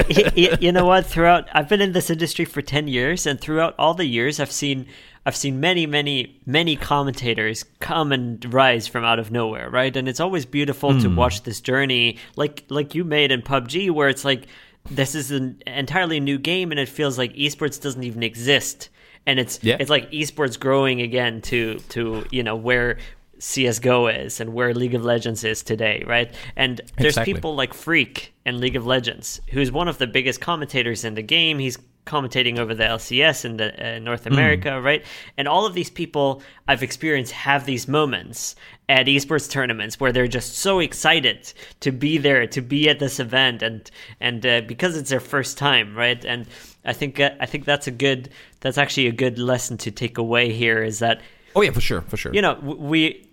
[0.36, 1.04] you, you know what?
[1.04, 4.50] Throughout, I've been in this industry for ten years, and throughout all the years, I've
[4.50, 4.86] seen,
[5.26, 9.94] I've seen many, many, many commentators come and rise from out of nowhere, right?
[9.94, 11.16] And it's always beautiful to hmm.
[11.16, 14.46] watch this journey, like like you made in PUBG, where it's like
[14.90, 18.88] this is an entirely new game, and it feels like esports doesn't even exist,
[19.26, 19.76] and it's Yeah.
[19.78, 22.96] it's like esports growing again to to you know where
[23.38, 26.32] CS:GO is and where League of Legends is today, right?
[26.56, 27.34] And there's Exactly.
[27.34, 31.22] people like Phreak in League of Legends, who's one of the biggest commentators in the
[31.22, 31.58] game.
[31.58, 35.04] He's commentating over the LCS in the uh, North America, right?
[35.36, 38.54] And all of these people I've experienced have these moments
[38.88, 43.18] at esports tournaments where they're just so excited to be there, to be at this
[43.18, 46.24] event, and and uh, because it's their first time, right?
[46.24, 46.46] And
[46.84, 50.16] I think uh, I think that's a good that's actually a good lesson to take
[50.16, 51.20] away here is that
[51.56, 52.32] oh yeah, for sure, for sure.
[52.32, 53.25] you know we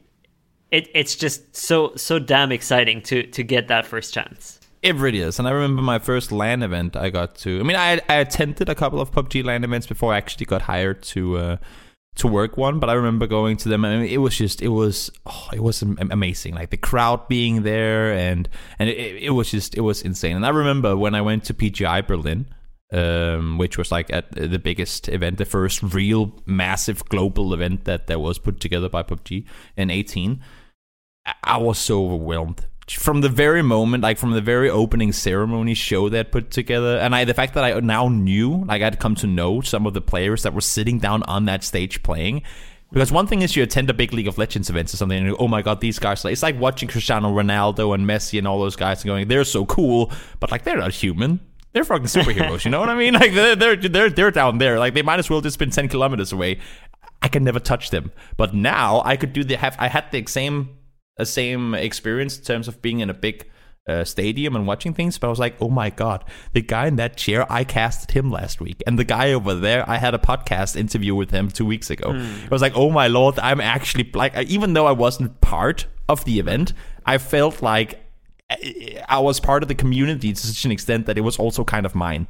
[0.74, 5.20] it, it's just so so damn exciting to to get that first chance It really
[5.20, 5.40] is.
[5.40, 7.60] And I remember my first LAN event I got to.
[7.62, 10.64] I mean, I, I attended a couple of PUBG LAN events before I actually got
[10.64, 11.58] hired to uh,
[12.16, 12.80] to work one.
[12.80, 15.82] But I remember going to them, and it was just it was oh, it was
[15.84, 16.56] amazing.
[16.56, 20.36] Like the crowd being there, and and it, it was just it was insane.
[20.36, 22.46] And I remember when I went to PGI Berlin.
[22.92, 28.06] Um, which was like at the biggest event, the first real massive global event that,
[28.06, 30.40] that was put together by PUBG in 18.
[31.26, 36.10] I- was so overwhelmed from the very moment, like from the very opening ceremony show
[36.10, 39.28] that put together, and I the fact that I now knew, like I'd come to
[39.28, 42.44] know some of the players that were sitting down on that stage playing.
[42.92, 45.30] Because one thing is you attend a big League of Legends events or something, and
[45.30, 46.24] go, oh my god, these guys!
[46.26, 49.66] It's like watching Cristiano Ronaldo and Messi and all those guys and going, they're so
[49.66, 51.40] cool, but like they're not human.
[51.72, 52.66] They're fucking superheroes.
[52.66, 53.14] you know what I mean?
[53.24, 54.78] Like they're they're they're, they're down there.
[54.78, 56.60] Like they might as well just been ten kilometers away.
[57.22, 58.12] I can never touch them.
[58.36, 60.78] But now I could do the have I had the same
[61.18, 63.50] the same experience in terms of being in a big
[63.88, 65.18] uh, stadium and watching things.
[65.18, 66.24] But I was like, oh my god,
[66.54, 69.88] the guy in that chair, I casted him last week, and the guy over there,
[69.90, 72.12] I had a podcast interview with him two weeks ago.
[72.46, 76.24] I was like, oh my lord, I'm actually like, even though I wasn't part of
[76.26, 76.74] the event,
[77.06, 78.00] I felt like
[79.10, 81.86] I was part of the community to such an extent that it was also kind
[81.86, 82.28] of mine,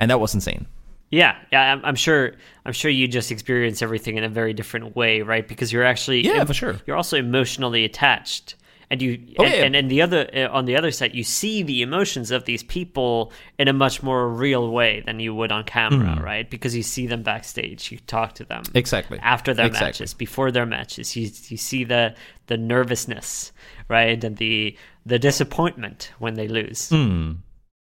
[0.00, 0.66] and that was insane.
[1.10, 2.32] Yeah yeah I'm, I'm sure
[2.64, 6.24] i'm sure you just experience everything in a very different way right because you're actually
[6.26, 6.76] Yeah, for sure.
[6.86, 8.56] you're also emotionally attached
[8.90, 9.64] and you Oh, and, yeah.
[9.64, 12.62] and, and the other uh, on the other side you see the emotions of these
[12.62, 16.22] people in a much more real way than you would on camera Hmm.
[16.22, 19.18] right because you see them backstage you talk to them Exactly.
[19.20, 19.86] after their Exactly.
[19.86, 21.14] matches, before their matches.
[21.16, 22.14] You you see the
[22.48, 23.50] the nervousness,
[23.88, 26.88] right, and the the disappointment when they lose.
[26.90, 27.32] Hmm.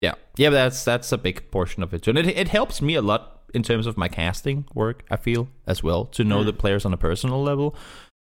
[0.05, 2.95] Yeah, yeah, that's that's a big portion of it too, and it it helps me
[2.95, 3.21] a lot
[3.53, 5.03] in terms of my casting work.
[5.09, 7.75] I feel as well to know the players on a personal level,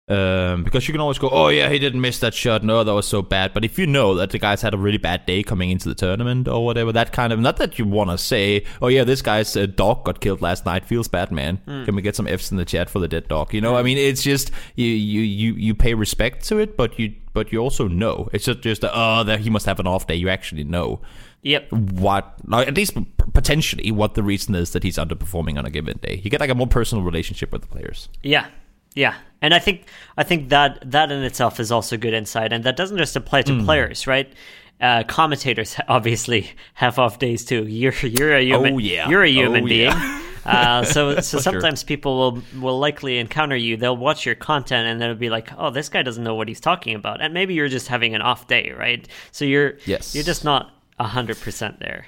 [0.07, 2.63] um, because you can always go, oh yeah, he didn't miss that shot.
[2.63, 3.53] No, that was so bad.
[3.55, 5.95] But if you know that the guys had a really bad day coming into the
[5.95, 9.23] tournament or whatever, that kind of not that you want to say, oh yeah, this
[9.23, 10.85] guy's uh, dog got killed last night.
[10.85, 11.59] Feels bad, man.
[11.85, 13.51] Can we get some Fs in the chat for the dead dog?
[13.51, 16.99] You know, I mean, it's just you you you you pay respect to it, but
[16.99, 20.05] you but you also know it's just just oh that he must have an off
[20.05, 20.15] day.
[20.15, 21.01] You actually know
[21.45, 21.71] Yep.
[21.71, 22.97] what like, at least
[23.33, 26.49] potentially what the reason is that he's underperforming on a given day you get like
[26.49, 28.47] a more personal relationship with the players Yeah.
[28.95, 29.13] Yeah.
[29.41, 32.77] And I think I think that that in itself is also good insight, and that
[32.77, 33.65] doesn't just apply to Hmm.
[33.65, 34.31] players, right?
[34.79, 37.65] Uh, commentators obviously have off days too.
[37.67, 38.73] You're you're a human.
[38.75, 39.09] Oh, yeah.
[39.09, 39.91] You're a human Oh, being.
[39.91, 40.21] yeah.
[40.45, 41.41] Uh, so so sure.
[41.41, 43.75] sometimes people will will likely encounter you.
[43.77, 46.59] They'll watch your content and they'll be like, "Oh, this guy doesn't know what he's
[46.61, 49.05] talking about." And maybe you're just having an off day, right?
[49.31, 50.13] So you're Yes.
[50.15, 52.05] you're just not hundred percent there.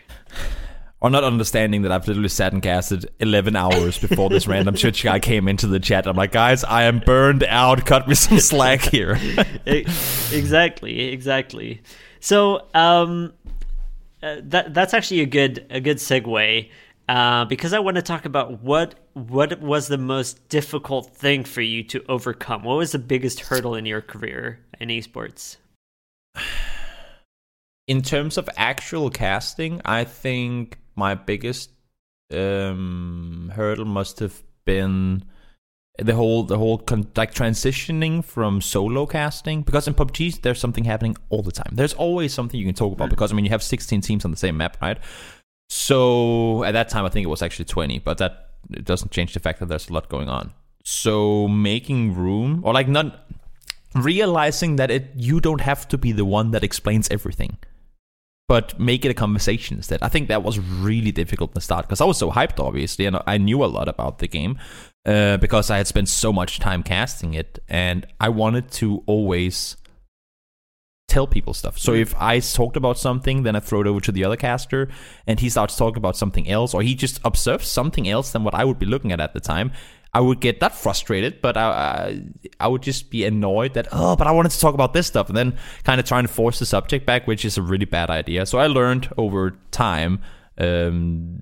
[1.00, 5.04] or not understanding that I've literally sat and casted 11 hours before this random Twitch
[5.04, 6.08] guy came into the chat.
[6.08, 7.86] I'm like, guys, I am burned out.
[7.86, 9.18] Cut me some slack here.
[10.32, 11.82] Exactly, exactly.
[12.20, 13.34] so um,
[14.24, 16.70] uh, that that's actually a good a good segue
[17.10, 21.62] uh, because I want to talk about what what was the most difficult thing for
[21.62, 22.64] you to overcome.
[22.64, 25.58] What was the biggest hurdle in your career in esports?
[27.88, 31.72] In terms of actual casting, I think my biggest
[32.34, 35.24] um, hurdle must have been
[35.98, 40.84] the whole the whole con- like transitioning from solo casting because in PUBG there's something
[40.84, 41.72] happening all the time.
[41.72, 43.12] There's always something you can talk about mm.
[43.12, 45.00] because I mean you have 16 teams on the same map, right?
[45.70, 49.34] So at that time I think it was actually 20, but that it doesn't change
[49.34, 50.54] the fact that there's a lot going on.
[50.84, 53.28] So making room or like not
[53.96, 57.58] realizing that it you don't have to be the one that explains everything
[58.48, 60.02] but make it a conversation instead.
[60.02, 63.06] I think that was really difficult in the start because I was so hyped, obviously,
[63.06, 64.58] and I knew a lot about the game
[65.06, 69.76] uh, because I had spent so much time casting it, and I wanted to always
[71.08, 71.78] tell people stuff.
[71.78, 74.90] So if I talked about something, then I throw it over to the other caster,
[75.26, 78.54] and he starts talking about something else, or he just observes something else than what
[78.54, 79.72] I would be looking at at the time.
[80.18, 82.22] I would get that frustrated, but I, I,
[82.60, 85.28] I would just be annoyed that oh, but I wanted to talk about this stuff,
[85.30, 88.10] and then kind of trying to force the subject back, which is a really bad
[88.10, 88.48] idea.
[88.48, 90.24] So I learned over time
[90.58, 91.38] um,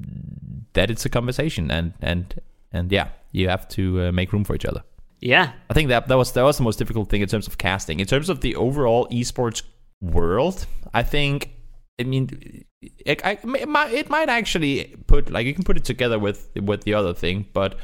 [0.74, 2.42] that it's a conversation, and and
[2.74, 4.84] and yeah, you have to uh, make room for each other.
[5.22, 7.58] Yeah, I think that that was that was the most difficult thing in terms of
[7.58, 8.02] casting.
[8.02, 9.64] In terms of the overall esports
[10.02, 11.52] world, I think.
[11.98, 15.86] I mean, it, I, it, might, it might actually put like you can put it
[15.86, 17.78] together with with the other thing, but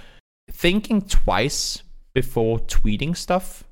[0.51, 1.83] thinking twice
[2.13, 3.63] before tweeting stuff,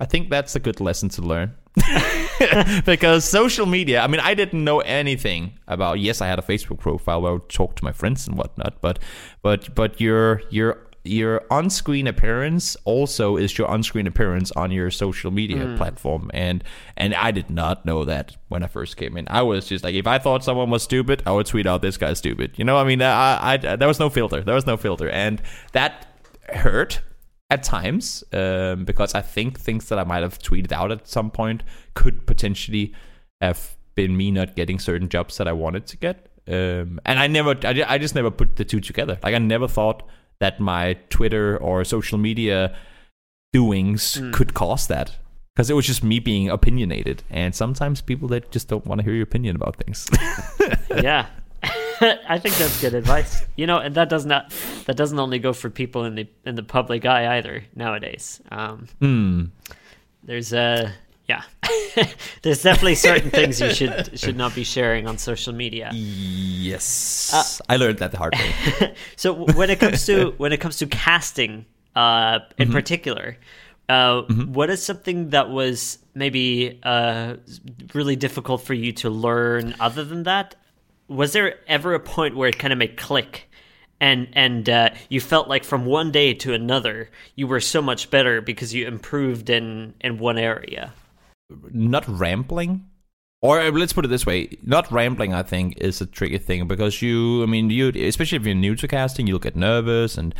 [0.00, 1.54] I think that's a good lesson to learn.
[2.84, 6.00] because social media, I mean, I didn't know anything about.
[6.00, 8.80] Yes, I had a Facebook profile where I would talk to my friends and whatnot,
[8.80, 8.98] but
[9.42, 15.30] but but your your your on-screen appearance also is your on-screen appearance on your social
[15.30, 15.76] media mm.
[15.76, 16.62] platform and
[16.96, 19.26] and I did not know that when I first came in.
[19.30, 21.96] I was just like if I thought someone was stupid, I would tweet out this
[21.96, 22.52] guy's stupid.
[22.56, 24.42] You know, I mean, I, I there was no filter.
[24.42, 25.40] There was no filter and
[25.72, 26.06] that
[26.50, 27.00] hurt
[27.50, 31.30] at times um, because I think things that I might have tweeted out at some
[31.30, 31.62] point
[31.94, 32.94] could potentially
[33.40, 36.28] have been me not getting certain jobs that I wanted to get.
[36.46, 39.18] Um, and I never, I, I just never put the two together.
[39.22, 40.02] Like I never thought
[40.40, 42.76] that my Twitter or social media
[43.52, 44.32] doings mm.
[44.32, 45.16] could cause that
[45.54, 47.22] because it was just me being opinionated.
[47.30, 50.08] And sometimes people that just don't want to hear your opinion about things.
[51.02, 51.26] yeah,
[52.28, 53.44] I think that's good advice.
[53.56, 54.52] You know, and that does not
[54.86, 58.40] that doesn't only go for people in the in the public eye either nowadays.
[58.50, 59.50] Um, mm.
[60.22, 60.92] There's a
[61.28, 61.42] yeah,
[62.42, 65.90] there's definitely certain things you should should not be sharing on social media.
[65.92, 68.94] Yes, uh, I learned that the hard way.
[69.16, 72.76] so when it comes to when it comes to casting, uh, in mm-hmm.
[72.76, 73.36] particular,
[73.88, 74.52] uh, mm-hmm.
[74.52, 77.36] what is something that was maybe uh,
[77.94, 80.54] really difficult for you to learn other than that
[81.08, 83.50] was there ever a point where it kind of made click?
[84.00, 88.10] And and uh, you felt like from one day to another you were so much
[88.10, 90.92] better because you improved in in one area?
[91.72, 92.84] Not rambling?
[93.40, 94.56] Or uh, let's put it this way.
[94.62, 98.46] Not rambling i think is a tricky thing because you i mean you especially if
[98.46, 100.34] you're new to casting you'll get nervous and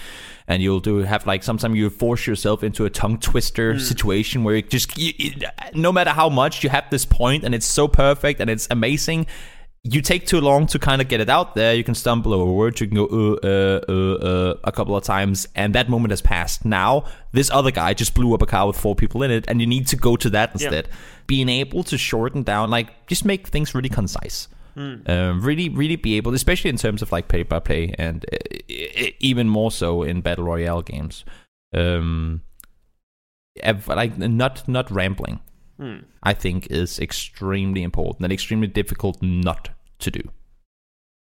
[0.47, 3.81] and you'll do have like sometimes you force yourself into a tongue twister mm.
[3.81, 5.33] situation where you just you,
[5.75, 9.27] no matter how much you have this point and it's so perfect and it's amazing
[9.85, 11.75] you take too long to kind of get it out there.
[11.75, 12.81] You can stumble over words.
[12.81, 16.21] You can go uh, uh, uh, uh, a couple of times, and that moment has
[16.21, 16.65] passed.
[16.65, 19.61] Now, this other guy just blew up a car with four people in it, and
[19.61, 20.87] you need to go to that instead.
[20.87, 20.95] Yep.
[21.27, 24.49] Being able to shorten down, like, just make things really concise.
[24.77, 25.09] Mm.
[25.09, 29.07] Um, really, really be able, especially in terms of like play by play, and uh,
[29.19, 31.25] even more so in battle royale games.
[31.75, 32.43] Um,
[33.89, 35.41] like not not rambling.
[35.81, 36.05] Mm.
[36.23, 40.23] I think is extremely important and extremely difficult not to do.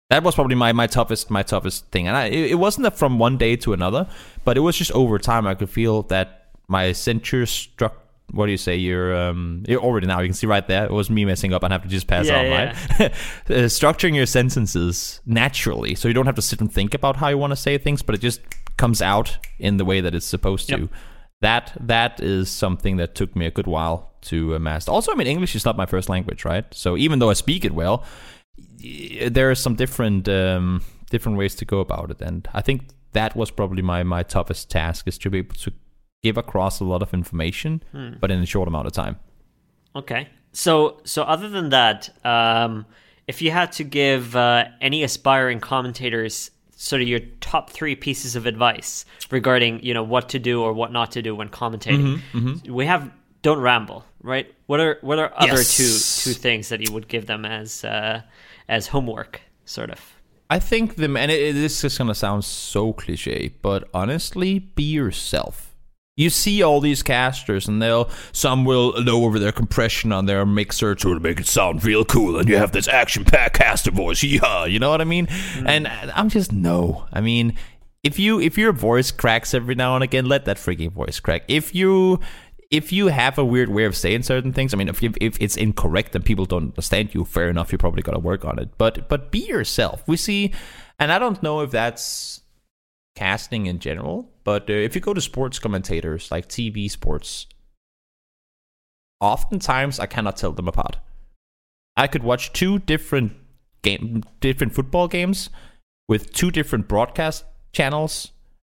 [0.10, 2.98] That was probably my, my toughest my toughest thing, and I, it, it wasn't that
[2.98, 4.08] from one day to another,
[4.44, 5.46] but it was just over time.
[5.46, 7.96] I could feel that my censure struck
[8.32, 8.76] what do you say?
[8.76, 10.20] You're um you're already now.
[10.20, 10.86] You can see right there.
[10.86, 12.66] It was me messing up, I have to just pass yeah, on, yeah.
[12.66, 13.00] right?
[13.00, 17.28] uh, structuring your sentences naturally, so you don't have to sit and think about how
[17.28, 18.42] you want to say things, but it just
[18.78, 20.90] comes out in the way that it's supposed to.
[21.42, 24.92] That that is something that took me a good while to uh, master.
[24.92, 26.66] Also, I mean, English is not my first language, right?
[26.74, 28.04] So even though I speak it well,
[29.28, 33.36] there are some different um, different ways to go about it, and I think that
[33.36, 35.72] was probably my my toughest task is to be able to
[36.22, 38.12] give across a lot of information, hmm.
[38.20, 39.18] but in a short amount of time.
[39.96, 42.86] Okay, so so other than that, um,
[43.28, 46.52] if you had to give uh, any aspiring commentators
[46.82, 50.72] sort of your top three pieces of advice regarding you know what to do or
[50.72, 52.74] what not to do when commentating, mm-hmm, mm-hmm.
[52.74, 53.12] we have
[53.42, 54.48] don't ramble, right?
[54.68, 55.76] What are what are other Yes.
[56.24, 58.22] two two things that you would give them as uh,
[58.70, 60.00] as homework, sort of?
[60.50, 64.84] I think the and it, it, this is gonna sound so cliche, but honestly, be
[64.84, 65.69] yourself.
[66.20, 70.94] You see all these casters, and they'll some will lower their compression on their mixer
[70.96, 74.22] to make it sound real cool, and you have this action-packed caster voice.
[74.22, 75.28] Yeah, you know what I mean?
[75.28, 75.68] Mm-hmm.
[75.68, 77.08] And I'm just no.
[77.14, 77.56] I mean,
[78.04, 81.44] if you if your voice cracks every now and again, let that freaking voice crack.
[81.48, 82.20] If you
[82.70, 85.42] if you have a weird way of saying certain things, I mean, if, if, if
[85.42, 88.60] it's incorrect and people don't understand you, fair enough, you probably got to work on
[88.60, 88.78] it.
[88.78, 90.04] But but be yourself.
[90.06, 90.54] We see,
[91.00, 92.42] and I don't know if that's
[93.20, 97.48] casting in general, but uh, if you go to sports commentators like TV sports,
[99.20, 100.96] oftentimes I cannot tell them apart.
[101.98, 103.34] I could watch two different
[103.82, 105.50] game, different football games
[106.08, 107.44] with two different broadcast
[107.74, 108.32] channels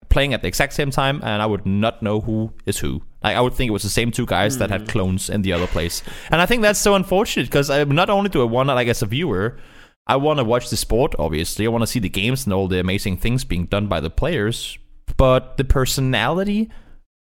[0.08, 3.02] playing at the exact same time, and I would not know who is who.
[3.24, 5.52] Like I would think it was the same two guys that had clones in the
[5.52, 8.86] other place, and I think that's so unfortunate because not only do I want, like
[8.86, 9.58] as a viewer,
[10.06, 11.14] I want to watch the sport.
[11.18, 14.00] Obviously, I want to see the games and all the amazing things being done by
[14.00, 14.78] the players,
[15.16, 16.70] but the personality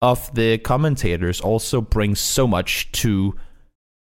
[0.02, 3.34] of the commentators also brings so much to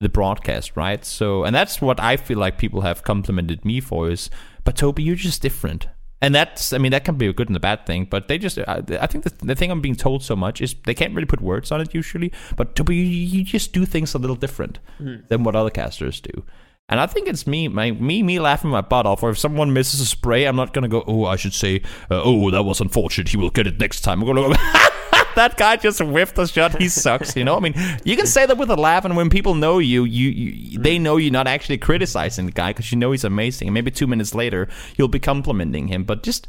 [0.01, 1.05] the broadcast, right?
[1.05, 4.31] So, and that's what I feel like people have complimented me for is,
[4.65, 5.89] but Toby, you're just different.
[6.21, 8.39] And that's, I mean, that can be a good and a bad thing, but they
[8.39, 11.15] just, I, I think the, the thing I'm being told so much is they can't
[11.15, 14.37] really put words on it usually, but Toby, you, you just do things a little
[14.37, 15.17] different hmm.
[15.29, 16.45] than what other casters do.
[16.89, 19.23] And I think it's me, my, me, me laughing my butt off.
[19.23, 21.03] Or if someone misses a spray, I'm not gonna go.
[21.07, 23.29] Oh, I should say, uh, oh, that was unfortunate.
[23.29, 24.23] He will get it next time.
[24.23, 24.53] I'm gonna go.
[25.35, 26.81] that guy just whiffed a shot.
[26.81, 27.35] He sucks.
[27.35, 27.57] You know.
[27.57, 27.75] I mean,
[28.05, 30.97] you can say that with a laugh, and when people know you, you, you they
[30.99, 33.67] know you're not actually criticizing the guy because you know he's amazing.
[33.67, 36.05] And maybe two minutes later, you'll be complimenting him.
[36.05, 36.47] But just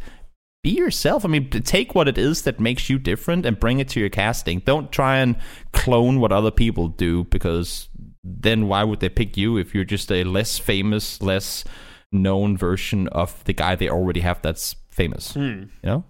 [0.62, 1.26] be yourself.
[1.26, 4.10] I mean, take what it is that makes you different and bring it to your
[4.10, 4.60] casting.
[4.60, 5.36] Don't try and
[5.72, 7.90] clone what other people do because
[8.28, 11.64] then why would they pick you if you're just a less famous, less
[12.12, 15.36] known version of the guy they already have that's famous?
[15.84, 16.04] You know?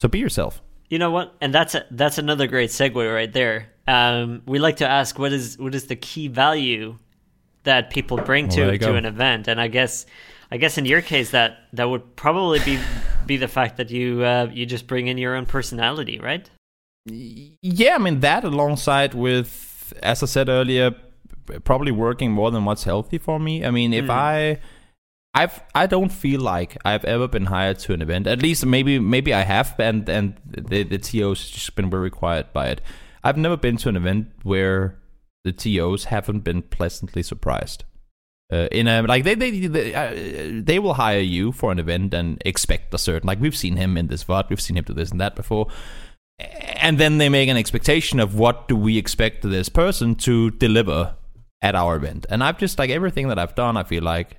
[0.00, 0.62] So be yourself.
[0.88, 1.34] You know what?
[1.40, 3.68] And that's a, that's another great segue right there.
[3.86, 6.98] Um, we like to ask what is what is the key value
[7.64, 10.06] that people bring Well, to to an event, and I guess
[10.50, 12.78] I guess in your case that that would probably be
[13.26, 16.48] be the fact that you uh, you just bring in your own personality, right?
[17.06, 20.94] Yeah, I mean that alongside with, as I said earlier,
[21.64, 23.64] probably working more than what's healthy for me.
[23.64, 24.58] I mean, if I,
[25.34, 28.26] I've I don't feel like I've ever been hired to an event.
[28.26, 32.52] At least maybe maybe I have, and and the the TOs just been very quiet
[32.52, 32.80] by it.
[33.24, 34.98] I've never been to an event where
[35.44, 37.84] the TOs haven't been pleasantly surprised.
[38.52, 42.12] Uh, in a like they they they, uh, they will hire you for an event
[42.12, 44.92] and expect a certain like we've seen him in this VOD, we've seen him do
[44.92, 45.68] this and that before,
[46.38, 51.14] and then they make an expectation of what do we expect this person to deliver
[51.62, 52.26] at our event.
[52.28, 54.38] And I've just like everything that I've done, I feel like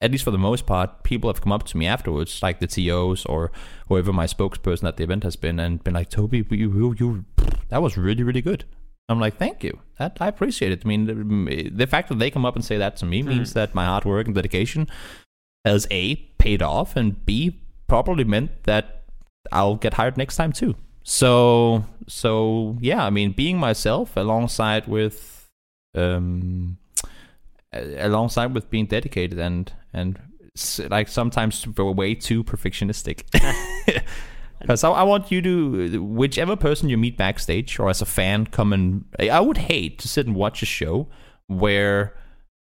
[0.00, 2.66] at least for the most part, people have come up to me afterwards, like the
[2.66, 3.50] TOs or
[3.88, 7.24] whoever my spokesperson at the event has been, and been like, "Toby, you, you, you
[7.68, 8.64] that was really, really good."
[9.08, 9.80] I'm like, "Thank you.
[9.98, 12.78] That I appreciate it." I mean, the, the fact that they come up and say
[12.78, 13.28] that to me hmm.
[13.28, 14.86] means that my hard work and dedication
[15.64, 19.02] has a paid off, and b probably meant that
[19.50, 20.76] I'll get hired next time too.
[21.02, 25.37] So, so yeah, I mean, being myself alongside with,
[25.98, 26.78] um,
[27.72, 30.18] alongside with being dedicated and and
[30.88, 33.24] like sometimes way too perfectionistic.
[34.60, 38.46] Because I, I want you to, whichever person you meet backstage or as a fan,
[38.46, 39.04] come and.
[39.18, 41.06] I would hate to sit and watch a show
[41.46, 42.16] where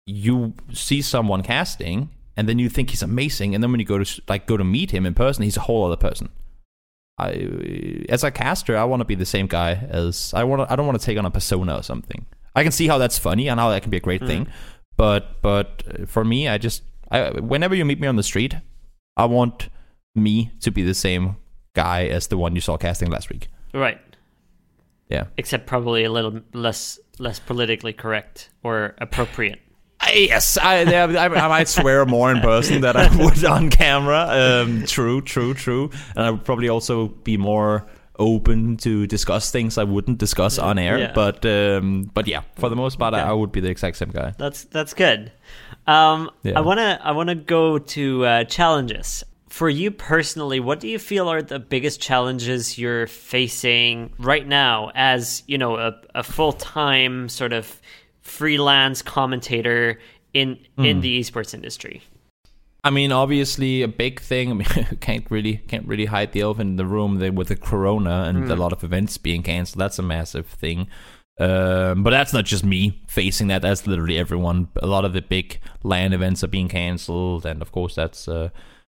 [0.06, 4.04] you see someone casting and then you think he's amazing, and then when you go
[4.04, 6.30] to like go to meet him in person, he's a whole other person.
[7.18, 10.70] I, as a caster, I want to be the same guy as I want.
[10.70, 12.28] I don't want to take on a persona or something.
[12.58, 14.48] I can see how that's funny and how that can be a great thing,
[14.98, 18.56] but but for me, I just I, whenever you meet me on the street,
[19.16, 19.70] I want
[20.16, 21.36] me to be the same
[21.76, 23.48] guy as the one you saw casting last week.
[23.74, 24.00] Right.
[25.10, 25.26] Yeah.
[25.38, 29.60] Except probably a little less less politically correct or appropriate.
[30.00, 34.28] I- Yes, I, I, I might swear more in person than I would on camera.
[34.30, 35.90] Um, true, true, true.
[36.16, 37.86] And I would probably also be more
[38.20, 40.98] open to discuss things I wouldn't discuss on air.
[41.00, 41.12] Yeah.
[41.14, 44.10] But um, but yeah, for the most part, I, I would be the exact same
[44.12, 44.34] guy.
[44.38, 45.32] That's that's good.
[45.86, 46.58] Um, Yeah.
[46.58, 50.60] I wanna I wanna go to uh, challenges for you personally.
[50.60, 55.78] What do you feel are the biggest challenges you're facing right now as you know
[55.78, 57.82] a, a full time sort of
[58.22, 60.00] freelance commentator
[60.34, 60.86] in Hmm.
[60.86, 62.02] in the esports industry?
[62.88, 64.50] I mean, obviously, a big thing.
[64.52, 64.68] I mean,
[65.02, 68.50] can't really can't really hide the elephant in the room there with the corona and
[68.52, 69.80] a lot of events being canceled.
[69.82, 70.88] That's a massive thing.
[71.40, 73.62] Um, but that's not just me facing that.
[73.62, 74.70] That's literally everyone.
[74.78, 78.50] A lot of the big LAN events are being cancelled, and of course that's uh,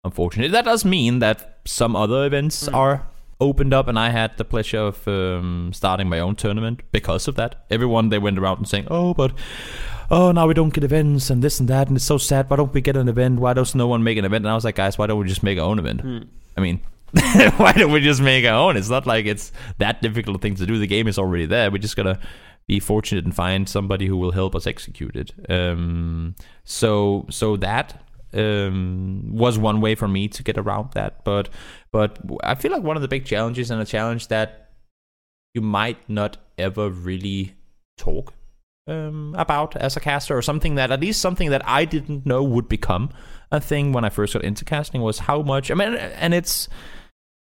[0.05, 0.51] unfortunate.
[0.53, 2.75] That does mean that some other events Mm.
[2.75, 3.07] are
[3.41, 7.35] opened up, and I had the pleasure of um, starting my own tournament because of
[7.37, 7.65] that.
[7.71, 9.33] Everyone they went around and saying, "Oh, but
[10.11, 12.49] oh, now we don't get events and this and that, and it's so sad.
[12.49, 13.41] Why don't we get an event?
[13.41, 15.29] Why does no one make an event?" And I was like, "Guys, why don't we
[15.29, 16.19] just make our own event?" Hmm.
[16.57, 16.81] I mean,
[17.57, 18.77] why don't we just make our own?
[18.77, 20.79] It's not like it's that difficult a thing to do.
[20.79, 21.71] The game is already there.
[21.71, 22.19] We just gotta
[22.67, 25.33] be fortunate and find somebody who will help us execute it.
[25.51, 26.35] Um,
[26.65, 28.03] so so that
[28.35, 31.25] um, was one way for me to get around that.
[31.25, 31.49] But
[31.91, 34.71] but I feel like one of the big challenges and a challenge that
[35.55, 37.55] you might not ever really
[37.99, 38.33] talk
[38.87, 42.43] um, about as a caster, or something that at least something that I didn't know
[42.43, 43.11] would become
[43.51, 45.71] a thing when I first got into casting was how much.
[45.71, 46.69] I mean, and it's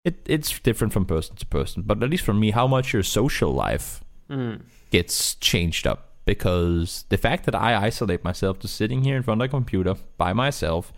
[0.05, 3.03] it it's different from person to person, but at least for me, how much your
[3.03, 4.61] social life Mm.
[4.91, 9.41] gets changed up because the fact that I isolate myself to sitting here in front
[9.41, 10.93] of a computer by myself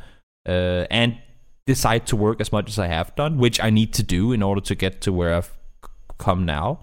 [0.47, 1.17] uh, and
[1.65, 4.43] decide to work as much as I have done, which I need to do in
[4.43, 5.51] order to get to where I've
[6.19, 6.81] come now.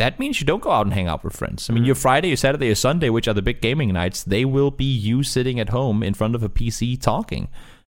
[0.00, 1.68] That means you don't go out and hang out with friends.
[1.68, 1.90] I mean, Mm.
[1.90, 4.90] your Friday, your Saturday, your Sunday, which are the big gaming nights, they will be
[5.08, 7.48] you sitting at home in front of a PC talking.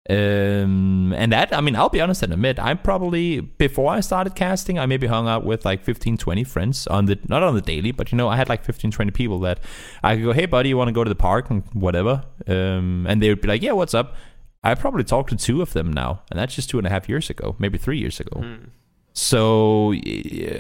[0.10, 4.36] Um, and that, I mean, I'll be honest and admit, I probably, before I started
[4.36, 7.62] casting, I maybe hung out with like 15, 20 friends on the, not on the
[7.62, 9.60] daily, but you know, I had like 15, 20 people that
[10.01, 12.24] I could go, hey, buddy, you want to go to the park and whatever.
[12.47, 14.16] Um, and they would be like, yeah, what's up?
[14.64, 17.10] I probably talked to two of them now, and that's just two and a half
[17.10, 18.39] years ago, maybe three years ago.
[18.41, 18.70] Mm.
[19.18, 19.95] So,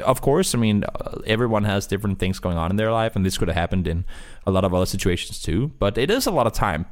[0.03, 3.23] of course, I mean, uh, everyone has different things going on in their life, and
[3.23, 4.03] this could have happened in
[4.47, 5.73] a lot of other situations too.
[5.77, 6.87] But it is a lot of time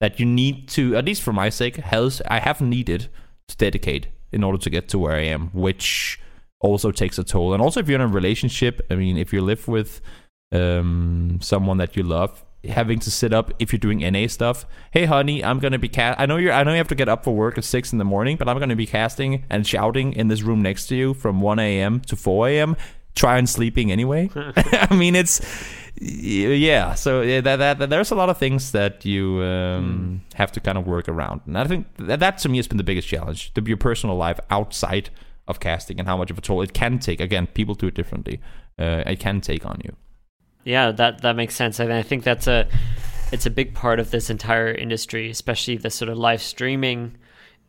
[0.00, 3.08] that you need to, at least for my sake, has I have needed
[3.48, 6.18] to dedicate in order to get to where I am, which
[6.58, 7.52] also takes a toll.
[7.52, 10.00] And also, if you're in a relationship, I mean, if you live with
[10.52, 14.66] um, someone that you love, having to sit up if you're doing NA stuff.
[14.90, 16.20] Hey, honey, I'm gonna be cast.
[16.20, 16.52] I know you're.
[16.52, 18.48] I know you have to get up for work at six in the morning, but
[18.48, 22.00] I'm gonna be casting and shouting in this room next to you from 1 a.m.
[22.00, 22.76] to 4 a.m.
[23.14, 24.30] Try and sleeping anyway.
[24.56, 25.40] I mean, it's
[26.00, 26.94] yeah.
[26.94, 30.60] So yeah, that, that, that- there's a lot of things that you um, have to
[30.60, 33.08] kind of work around, and I think that, that to me has been the biggest
[33.08, 35.10] challenge: to be your personal life outside
[35.48, 37.20] of casting and how much of a toll it can take.
[37.20, 38.40] Again, people do it differently.
[38.78, 39.96] Uh, it can take on you.
[40.64, 41.80] Yeah, that that makes sense.
[41.80, 42.66] I mean, I think that's a
[43.32, 47.16] it's a big part of this entire industry, especially the sort of live streaming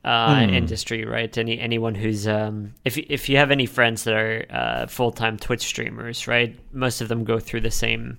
[0.04, 0.54] uh, Hmm.
[0.54, 1.36] industry, right?
[1.38, 5.38] Any anyone who's um, if if you have any friends that are uh, full time
[5.38, 6.58] Twitch streamers, right?
[6.74, 8.18] Most of them go through the same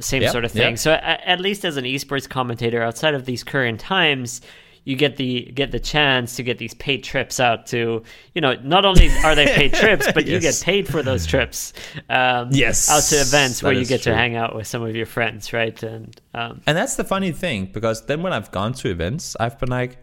[0.00, 0.70] same Yep, sort of thing.
[0.72, 0.78] yep.
[0.78, 4.40] So a- at least as an esports commentator, outside of these current times.
[4.84, 8.02] You get the get the chance to get these paid trips out to
[8.34, 11.72] you know not only are they paid trips but you get paid for those trips
[12.10, 14.12] um, Yes, out to events where you get true.
[14.12, 15.82] to hang out with some of your friends, right?
[15.82, 19.58] And um, And that's the funny thing because then when I've gone to events, I've
[19.58, 19.96] been like,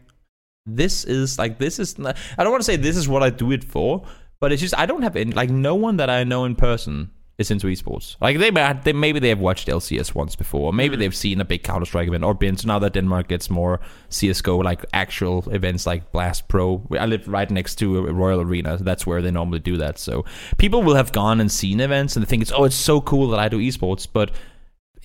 [0.65, 1.97] this is like this is.
[1.97, 4.03] Not, I don't want to say this is what I do it for,
[4.39, 7.11] but it's just I don't have any like no one that I know in person
[7.41, 8.15] is into esports.
[8.21, 11.01] Like they, might- they maybe they have watched LCS once before, or maybe hmm.
[11.01, 13.81] they've seen a big Counter Strike event, or been to now that Denmark gets more
[14.09, 16.87] CS:GO like actual events like Blast Pro.
[16.97, 18.77] I live right next to a Royal Arena.
[18.77, 19.99] so That's where they normally do that.
[19.99, 20.25] So
[20.57, 23.29] people will have gone and seen events and they think it's oh it's so cool
[23.29, 24.31] that I do esports, but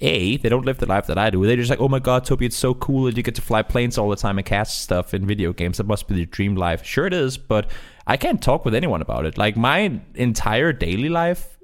[0.00, 1.44] a, they don't live the life that I do.
[1.46, 3.62] They're just like, oh my god, Toby, it's so cool that you get to fly
[3.62, 5.78] planes all the time and cast stuff in video games.
[5.78, 6.84] That must be the dream life.
[6.84, 7.70] Sure, it is, but
[8.06, 9.38] I can't talk with anyone about it.
[9.38, 11.55] Like my entire daily life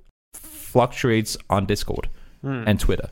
[0.73, 2.09] fluctuates on Discord
[2.41, 2.64] hmm.
[2.66, 3.09] and Twitter.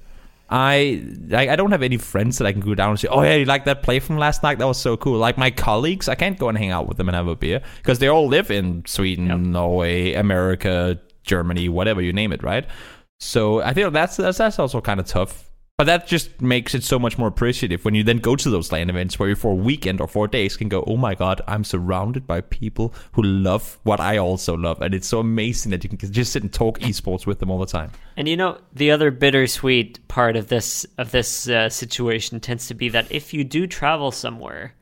[0.49, 3.23] I I I don't have any friends that I can go down and say, oh
[3.23, 4.59] yeah, you like that play from last night?
[4.59, 5.19] That was so cool.
[5.19, 7.63] Like my colleagues, I can't go and hang out with them and have a beer
[7.77, 12.67] because they all live in Sweden, Norway, America, Germany, whatever you name it, right?
[13.21, 15.50] So I feel that's that's, that's also kind of tough.
[15.81, 18.71] But that just makes it so much more appreciative when you then go to those
[18.71, 21.41] LAN events where you for a weekend or four days can go, oh my god,
[21.49, 25.83] I'm surrounded by people who love what I also love, and it's so amazing that
[25.83, 27.93] you can just sit and talk esports with them all the time.
[28.19, 32.75] and you know the other bittersweet part of this of this uh, situation tends to
[32.75, 34.75] be that if you do travel somewhere,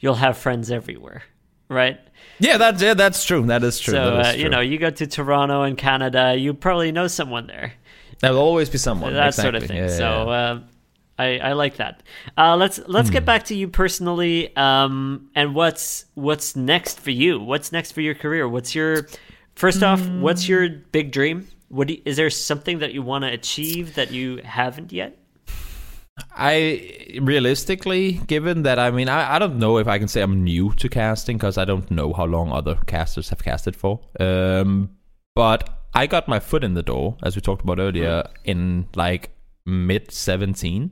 [0.00, 1.22] you'll have friends everywhere,
[1.70, 1.98] right?
[2.40, 3.46] Yeah, that's yeah, that's true.
[3.46, 3.94] That is true.
[3.94, 7.06] so That is uh, you know, you go to Toronto in Canada, you probably know
[7.06, 7.72] someone there.
[8.22, 9.12] There will always be someone.
[9.12, 9.42] that exactly.
[9.52, 9.76] sort of thing.
[9.76, 10.30] Yeah, so.
[10.30, 10.60] Uh,
[11.18, 12.02] I, I like that.
[12.38, 13.12] Uh, let's let's Hmm.
[13.12, 14.56] get back to you personally.
[14.56, 17.38] Um, and what's what's next for you?
[17.38, 18.48] What's next for your career?
[18.48, 19.06] What's your
[19.54, 20.00] first off?
[20.00, 20.22] Hmm.
[20.22, 21.46] What's your big dream?
[21.68, 25.18] What do you, is there something that you want to achieve that you haven't yet?
[26.36, 30.44] I realistically, given that I mean, I, I don't know if I can say I'm
[30.44, 34.00] new to casting because I don't know how long other casters have casted for.
[34.20, 34.90] Um,
[35.34, 39.30] but I got my foot in the door, as we talked about earlier, in like
[39.66, 40.90] mid 17.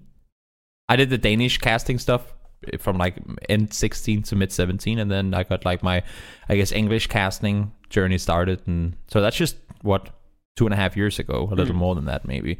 [0.88, 2.34] I did the Danish casting stuff
[2.78, 3.16] from like
[3.48, 6.03] end 16 to mid 17, and then I got like my,
[6.48, 8.61] I guess, English casting journey started.
[8.66, 10.11] And so that's just what,
[10.57, 11.78] two and a half years ago, a little Mm.
[11.78, 12.59] more than that, maybe.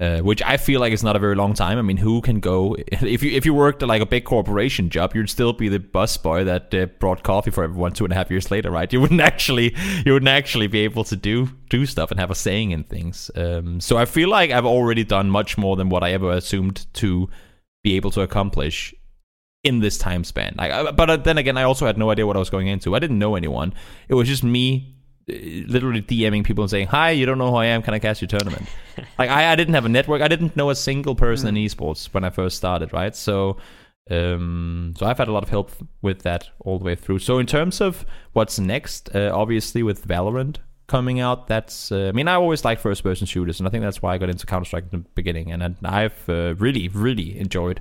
[0.00, 1.76] Uh, which I feel like is not a very long time.
[1.76, 5.12] I mean, who can go if you if you worked like a big corporation job,
[5.12, 8.30] you'd still be the busboy that uh, brought coffee for everyone two and a half
[8.30, 8.92] years later, right?
[8.98, 9.74] You wouldn't actually
[10.06, 13.28] you wouldn't actually be able to do do stuff and have a saying in things.
[13.34, 16.86] Um, so I feel like I've already done much more than what I ever assumed
[16.94, 17.28] to
[17.82, 18.94] be able to accomplish
[19.64, 20.54] in this time span.
[20.56, 22.94] Like, but uh, then again, I also had no idea what I was going into.
[22.94, 23.74] I didn't know anyone.
[24.08, 24.97] It was just me uh,
[25.28, 27.82] literally DMing people and saying, "Hi, you don't know who I am?
[27.82, 28.66] Can I cast your tournament?"
[29.18, 30.22] like I, I didn't have a network.
[30.22, 33.14] I didn't know a single person in esports when I first started, right?
[33.14, 33.58] So
[34.10, 35.70] um so I've had a lot of help
[36.00, 37.18] with that all the way through.
[37.18, 40.56] So in terms of what's next, uh, obviously with Valorant
[40.86, 43.82] coming out, that's uh, I mean I always like first person shooters and I think
[43.82, 47.80] that's why I got into Counter-Strike in the beginning and I've uh, really really enjoyed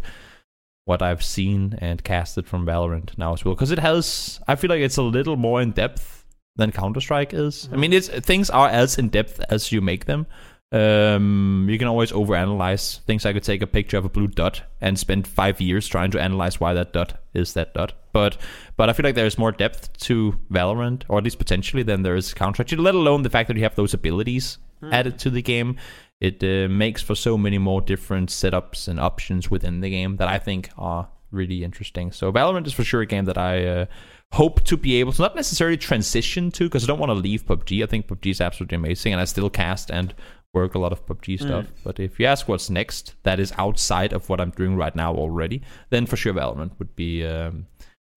[0.84, 4.70] what I've seen and casted from Valorant now as well because it has I feel
[4.70, 6.17] like it's a little more in depth
[6.58, 7.70] than Counter Strike is.
[7.72, 10.28] I mean, it's things are as in depth as you make them.
[10.70, 13.26] Um, you can always overanalyze things.
[13.26, 16.22] I could take a picture of a blue dot and spend five years trying to
[16.22, 17.94] analyze why that dot is that dot.
[18.12, 18.38] But
[18.76, 22.02] but I feel like there is more depth to Valorant, or at least potentially, than
[22.02, 22.82] there is Counter Strike.
[22.82, 24.58] Let alone the fact that you have those abilities
[24.92, 25.78] added to the game.
[26.20, 30.28] It uh, makes for so many more different setups and options within the game that
[30.28, 32.12] I think are really interesting.
[32.12, 33.86] So Valorant is for sure a game that I uh,
[34.34, 37.46] hope to be able to not necessarily transition to because I don't want to leave
[37.46, 37.84] PUBG.
[37.84, 40.14] I think PUBG is absolutely amazing, and I still cast and
[40.54, 41.66] work a lot of PUBG stuff.
[41.84, 45.14] But if you ask what's next, that is outside of what I'm doing right now
[45.14, 47.26] already, then for sure Valorant would be.
[47.26, 47.68] Um,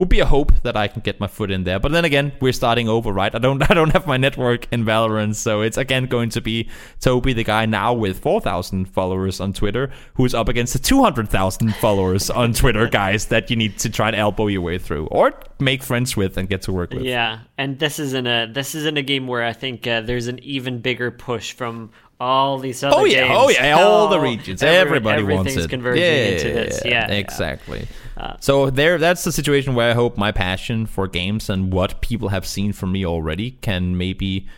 [0.01, 1.79] would be a hope that I can get my foot in there.
[1.79, 3.33] But then again, we're starting over, right?
[3.35, 6.69] I don't I don't have my network in Valorant, so it's again going to be
[7.01, 12.31] Toby, the guy now with 4,000 followers on Twitter, who's up against the 200,000 followers
[12.31, 15.83] on Twitter guys that you need to try and elbow your way through or make
[15.83, 17.03] friends with and get to work with.
[17.03, 20.39] Yeah, and this isn't a this isn't a game where I think uh, there's an
[20.43, 23.37] even bigger push from all these other Oh yeah, games.
[23.39, 25.69] oh yeah, all the regions, every- everybody wants everything's it.
[25.69, 26.83] converging yeah, into this.
[26.85, 27.15] Yeah, yeah.
[27.17, 27.87] exactly.
[28.41, 32.29] So there, that's the situation where I hope my passion for games and what people
[32.29, 34.49] have seen from me already can maybe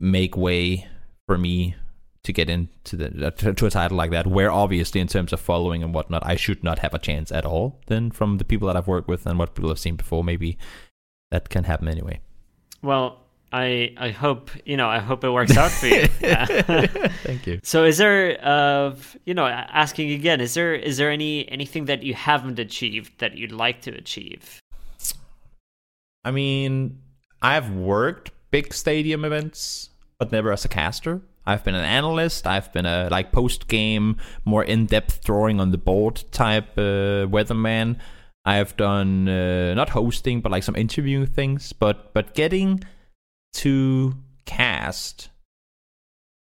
[0.00, 0.88] make way
[1.26, 1.74] for me
[2.24, 4.26] to get into the to a title like that.
[4.26, 7.46] Where obviously, in terms of following and whatnot, I should not have a chance at
[7.46, 7.80] all.
[7.86, 10.58] Then from the people that I've worked with and what people have seen before, maybe
[11.30, 12.20] that can happen anyway.
[12.82, 16.06] Well, I I hope you know I hope it works out for you.
[17.22, 17.60] Thank you.
[17.62, 18.94] So is there uh
[19.24, 23.36] you know asking again is there is there any anything that you haven't achieved that
[23.36, 24.60] you'd like to achieve?
[26.24, 26.98] I mean,
[27.40, 31.20] I've worked big stadium events, but never as a caster.
[31.46, 32.46] I've been an analyst.
[32.48, 37.30] I've been a like post game, more in depth drawing on the board type uh,
[37.30, 37.98] weatherman.
[38.44, 41.72] I've done uh, not hosting, but like some interviewing things.
[41.72, 42.82] But but getting
[43.56, 45.28] to cast,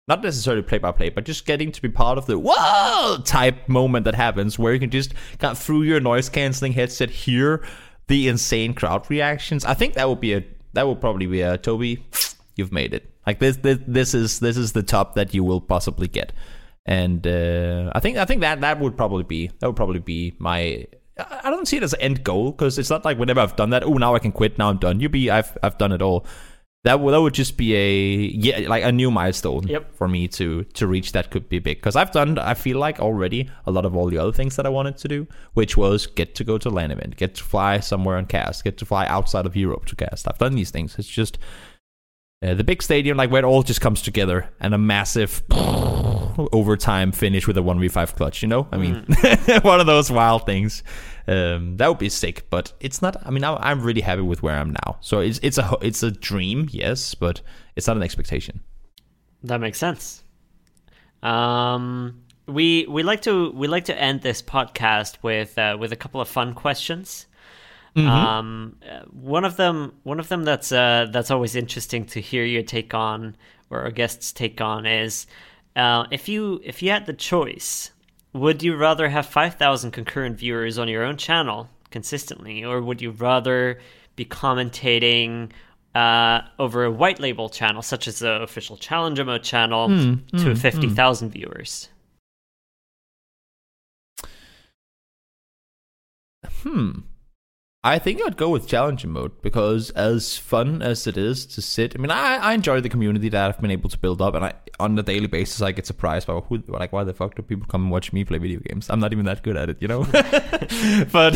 [0.09, 3.69] not necessarily play by play, but just getting to be part of the whoa type
[3.69, 7.65] moment that happens where you can just kind of through your noise canceling headset hear
[8.09, 9.65] the insane crowd reactions.
[9.65, 10.45] I think that would be a
[10.75, 12.05] that would probably be a Toby.
[12.57, 13.11] You've made it.
[13.27, 16.33] Like this, this, this is this is the top that you will possibly get,
[16.87, 20.35] and uh, I think I think that that would probably be that would probably be
[20.39, 20.87] my.
[21.19, 23.71] I don't see it as an end goal because it's not like whenever I've done
[23.71, 23.85] that.
[23.85, 24.59] Oh, now I can quit.
[24.59, 24.99] Now I'm done.
[24.99, 26.27] You be I've I've done it all.
[26.85, 29.95] That would that would just be a yeah like a new milestone Yep.
[29.95, 31.13] for me to to reach.
[31.13, 34.11] That could be big because I've done I feel like already a lot of all
[34.11, 36.91] the other things that I wanted to do, which was get to go to LAN
[36.91, 40.27] event, get to fly somewhere and cast, get to fly outside of Europe to cast.
[40.27, 40.99] I've done these things.
[40.99, 41.39] It's just
[42.45, 45.43] uh, the big stadium, like where it all just comes together and a massive
[46.53, 48.69] overtime finish with a 1v5 clutch, you know?
[48.73, 49.07] I mean,
[49.63, 50.83] one of those wild things.
[51.27, 53.17] Um, that would be sick, but it's not.
[53.25, 54.97] I mean, I, I'm really happy with where I'm now.
[55.01, 57.41] So it's it's a it's a dream, yes, but
[57.77, 58.61] it's not an expectation.
[59.45, 60.25] That makes sense.
[61.23, 65.97] Um, we we like to we like to end this podcast with uh, with a
[65.97, 67.27] couple of fun questions.
[67.95, 72.45] Um, uh, one of them one of them that's uh, that's always interesting to hear
[72.45, 73.37] your take on
[73.71, 75.27] or our guests' take on is
[75.77, 77.91] uh, if you if you had the choice,
[78.33, 83.01] would you rather have five thousand concurrent viewers on your own channel consistently, or would
[83.01, 83.79] you rather
[84.17, 85.51] be commentating
[85.95, 89.89] uh, over a white label channel, such as the official Challenger Mode channel,
[90.39, 91.89] to 50,000 viewers.
[96.63, 97.01] Hmm.
[97.85, 101.97] I think I'd go with Challenger Mode because as fun as it is to sit,
[101.97, 104.45] I mean, I, I enjoy the community that I've been able to build up, and
[104.45, 107.43] I on a daily basis I get surprised by who, like, why the fuck do
[107.43, 108.89] people come and watch me play video games?
[108.89, 110.05] I'm not even that good at it, you know.
[111.13, 111.35] but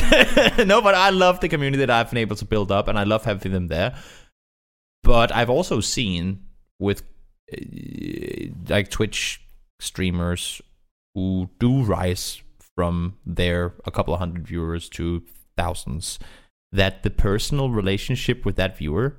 [0.67, 3.03] no, but I love the community that I've been able to build up, and I
[3.03, 3.97] love having them there.
[5.03, 6.45] But I've also seen
[6.79, 7.03] with
[7.53, 9.41] uh, like Twitch
[9.81, 10.63] streamers
[11.17, 12.41] who do rise
[12.77, 15.25] from their a couple of hundred viewers to
[15.57, 16.19] thousands
[16.73, 19.17] that the personal relationship with that viewer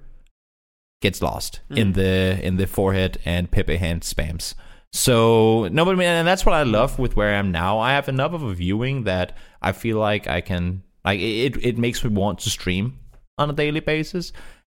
[1.02, 1.78] gets lost mm.
[1.78, 4.54] in the in the 4Head and Pepe hand spams.
[4.94, 7.80] So no, but and that's what I love with where I am now.
[7.80, 11.58] I have enough of a viewing that I feel like I can like it.
[11.64, 13.00] It makes me want to stream
[13.38, 14.32] on a daily basis,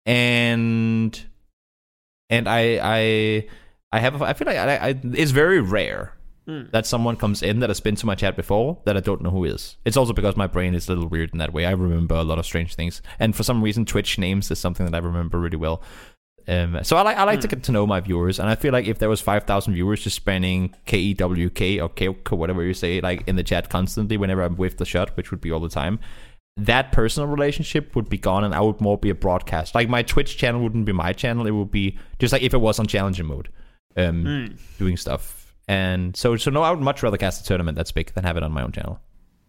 [0.05, 1.19] and
[2.29, 3.47] and I I
[3.91, 6.17] I have I feel like I, I it's very rare
[6.49, 6.71] mm.
[6.71, 9.29] that someone comes in that has been to my chat before that I don't know
[9.29, 9.77] who is.
[9.85, 11.65] It's also because my brain is a little weird in that way.
[11.65, 14.85] I remember a lot of strange things, and for some reason, Twitch names is something
[14.85, 15.81] that I remember really well.
[16.47, 17.43] Um, so I like I like mm.
[17.43, 19.75] to get to know my viewers, and I feel like if there was five thousand
[19.75, 23.43] viewers just spamming K E W K or K whatever you say like in the
[23.43, 25.99] chat constantly whenever I'm with the shot, which would be all the time,
[26.57, 29.75] that personal relationship would be gone, and I would more be a broadcast.
[29.75, 32.61] Like my Twitch channel wouldn't be my channel; it would be just like if it
[32.61, 33.49] was on Challenger Mode,
[33.95, 34.59] um, mm.
[34.79, 35.38] doing stuff.
[35.69, 38.35] And so, so no, I would much rather cast a tournament that's big than have
[38.37, 38.99] it on my own channel.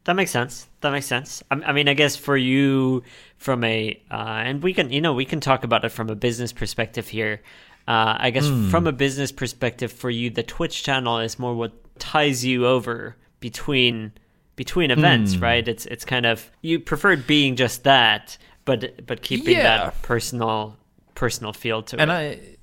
[0.04, 0.68] That makes sense.
[0.82, 1.42] That makes sense.
[1.50, 3.04] I, I mean, I guess for you,
[3.38, 6.14] from a, uh, and we can, you know, we can talk about it from a
[6.14, 7.40] business perspective here.
[7.88, 8.70] Uh, I guess mm.
[8.70, 13.16] from a business perspective, for you, the Twitch channel is more what ties you over
[13.40, 14.12] between
[14.56, 15.42] between events, mm.
[15.42, 15.66] right?
[15.66, 19.62] It's it's kind of you preferred being just that, but but keeping yeah.
[19.62, 20.76] that personal
[21.14, 22.12] personal feel to and it.
[22.12, 22.56] And I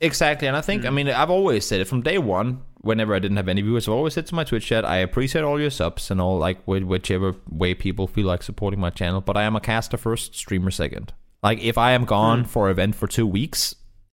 [0.00, 0.86] exactly, and I think mm.
[0.86, 3.88] I mean I've always said it from day one whenever I didn't have any viewers,
[3.88, 6.62] I've always said to my Twitch chat, I appreciate all your subs and all, like,
[6.64, 10.70] whichever way people feel like supporting my channel, but I am a caster first, streamer
[10.70, 11.12] second.
[11.42, 12.46] Like, if I am gone mm.
[12.46, 13.74] for event for two weeks,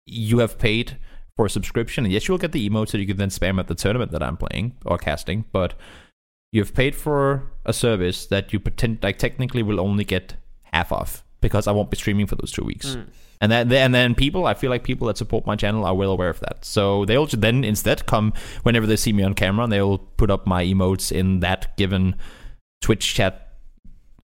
[0.05, 0.97] you have paid
[1.35, 3.67] for a subscription, and yes, you'll get the emotes that you can then spam at
[3.67, 5.73] the tournament that I'm playing or casting, but
[6.51, 10.35] you've paid for a service that you pretend, like, technically will only get
[10.73, 12.95] half of because I won't be streaming for those two weeks.
[12.95, 13.07] Mm.
[13.41, 16.11] And then, and then people, I feel like people that support my channel are well
[16.11, 16.63] aware of that.
[16.63, 18.33] So they'll then instead come
[18.63, 22.15] whenever they see me on camera, and they'll put up my emotes in that given
[22.81, 23.45] Twitch chat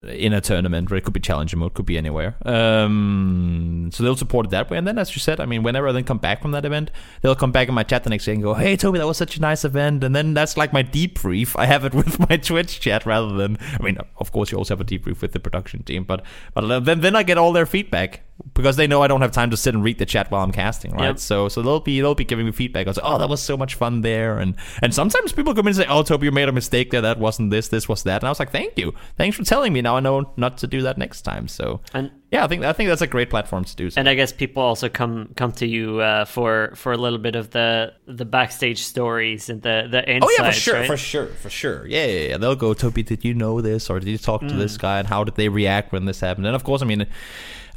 [0.04, 2.36] in a tournament where it could be challenger mode, could be anywhere.
[2.44, 4.78] Um, so they'll support it that way.
[4.78, 6.90] And then, as you said, I mean, whenever I then come back from that event,
[7.22, 9.18] they'll come back in my chat the next day and go, "Hey, Toby, that was
[9.18, 11.56] such a nice event." And then that's like my debrief.
[11.58, 14.76] I have it with my Twitch chat rather than, I mean, of course, you also
[14.76, 16.24] have a debrief with the production team, but
[16.56, 18.22] but then then I get all their feedback
[18.54, 20.52] because they know I don't have time to sit and read the chat while I'm
[20.52, 21.08] casting, right?
[21.08, 21.20] Yep.
[21.20, 22.88] So so they'll be they'll be giving me feedback.
[22.88, 25.70] I say, "Oh, that was so much fun there," and and sometimes people come in
[25.70, 27.02] and say, "Oh, Toby, you made a mistake there.
[27.02, 27.68] That wasn't this.
[27.68, 29.82] This was that." And I was like, "Thank you, thanks for telling me.
[29.82, 31.48] Now I know not to do that next time.
[31.48, 33.90] So and yeah, I think I think that's a great platform to do.
[33.90, 34.00] So.
[34.00, 37.36] And I guess people also come come to you uh, for for a little bit
[37.36, 40.34] of the the backstage stories and the the insights.
[40.40, 40.88] Oh yeah, for sure, right?
[40.88, 41.86] for sure, for sure.
[41.88, 42.38] Yeah, yeah, yeah.
[42.38, 44.58] They'll go, Toby, did you know this, or did you talk to mm.
[44.58, 46.48] this guy, and how did they react when this happened?
[46.48, 47.06] And of course, I mean.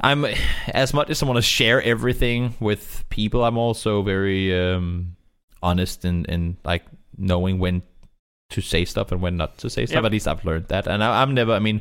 [0.02, 0.26] I'm
[0.68, 3.44] as much as I want to share everything with people.
[3.44, 5.16] I'm also very um,
[5.62, 6.84] honest and in like
[7.16, 7.82] knowing when
[8.50, 9.96] to say stuff and when not to say stuff.
[9.96, 10.04] Yep.
[10.04, 11.52] At least I've learned that, and I, am never.
[11.52, 11.80] I mean,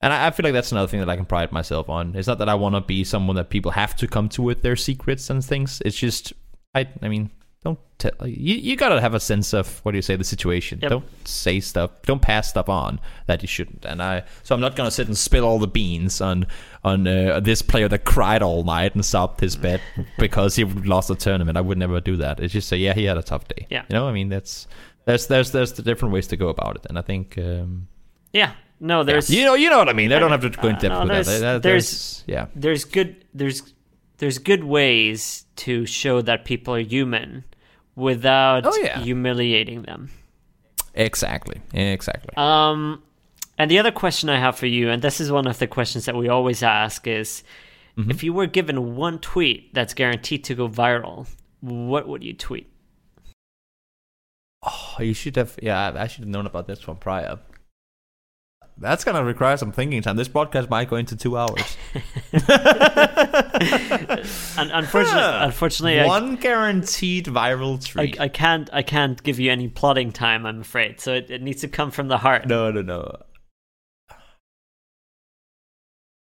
[0.00, 2.14] and I, I, feel like that's another thing that I can pride myself on.
[2.14, 4.62] It's not that I want to be someone that people have to come to with
[4.62, 5.82] their secrets and things.
[5.84, 6.32] It's just
[6.74, 6.88] I.
[7.02, 7.30] I mean,
[7.64, 8.12] don't tell.
[8.26, 10.78] You you gotta have a sense of what do you say the situation.
[10.80, 10.90] Yep.
[10.90, 11.90] Don't say stuff.
[12.02, 13.84] Don't pass stuff on that you shouldn't.
[13.84, 14.24] And I.
[14.44, 16.46] So I'm not gonna sit and spill all the beans on
[16.84, 19.80] on uh, this player that cried all night and sobbed his bed
[20.18, 21.58] because he lost the tournament.
[21.58, 22.38] I would never do that.
[22.40, 23.66] It's just say yeah he had a tough day.
[23.70, 23.84] Yeah.
[23.88, 24.68] You know I mean that's
[25.04, 27.38] there's there's there's the different ways to go about it, and I think.
[27.38, 27.88] Um,
[28.32, 29.40] yeah, no, there's yeah.
[29.40, 30.12] you know you know what I mean.
[30.12, 31.62] i don't have to go in depth uh, no, with there's, that.
[31.62, 32.46] There's, there's yeah.
[32.54, 33.62] There's good there's
[34.18, 37.44] there's good ways to show that people are human
[37.96, 39.00] without oh, yeah.
[39.00, 40.10] humiliating them.
[40.94, 41.60] Exactly.
[41.72, 42.34] Exactly.
[42.36, 43.02] Um
[43.56, 46.04] and the other question I have for you and this is one of the questions
[46.04, 47.42] that we always ask is
[47.96, 48.10] mm-hmm.
[48.10, 51.26] if you were given one tweet that's guaranteed to go viral,
[51.60, 52.70] what would you tweet?
[54.64, 57.38] Oh, you should have yeah, I should have known about this one prior.
[58.80, 60.16] That's gonna require some thinking time.
[60.16, 61.76] This podcast might go into two hours.
[64.56, 68.20] unfortunately, unfortunately, one I, guaranteed viral tweet.
[68.20, 68.70] I, I, can't.
[68.72, 70.46] I can't give you any plotting time.
[70.46, 71.00] I'm afraid.
[71.00, 72.46] So it, it needs to come from the heart.
[72.46, 73.16] No, no, no.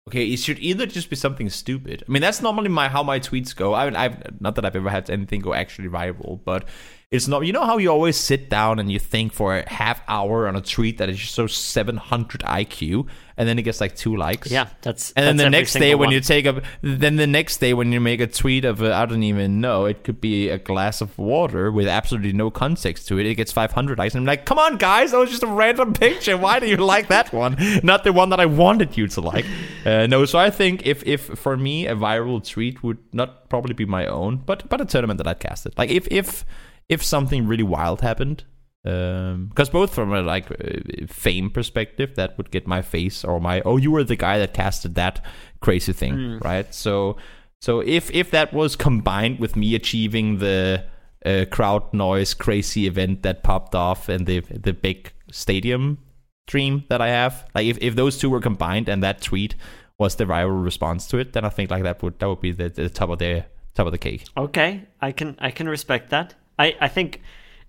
[0.07, 2.03] Okay, it should either just be something stupid.
[2.07, 3.73] I mean, that's normally my how my tweets go.
[3.73, 6.65] I, mean, I've not that I've ever had anything go actually viral, but
[7.11, 7.45] it's not.
[7.45, 10.55] You know how you always sit down and you think for a half hour on
[10.55, 14.49] a tweet that is just so 700 IQ, and then it gets like two likes.
[14.49, 15.11] Yeah, that's.
[15.11, 16.13] And then that's the next day when one.
[16.13, 19.05] you take a, then the next day when you make a tweet of, uh, I
[19.05, 23.19] don't even know, it could be a glass of water with absolutely no context to
[23.19, 23.27] it.
[23.27, 25.93] It gets 500 likes, and I'm like, come on, guys, that was just a random
[25.93, 26.37] picture.
[26.37, 29.45] Why do you like that one, not the one that I wanted you to like?
[29.85, 33.75] Uh, no, so I think if if for me a viral tweet would not probably
[33.75, 35.77] be my own, but but a tournament that I'd casted.
[35.77, 36.45] Like if if
[36.89, 38.43] if something really wild happened.
[38.83, 43.61] Because both from a like uh, fame perspective, that would get my face or my
[43.61, 45.25] oh you were the guy that casted that
[45.59, 46.71] crazy thing, right?
[46.71, 47.17] So
[47.61, 50.85] so if if that was combined with me achieving the
[51.25, 55.97] uh, crowd noise crazy event that popped off and the the big stadium
[56.45, 59.55] dream that I have, like if, if those two were combined and that tweet
[59.97, 62.51] was the viral response to it, then I think like that would that would be
[62.51, 64.25] the, the top of the top of the cake.
[64.37, 66.35] Okay, I can I can respect that.
[66.59, 67.21] I I think,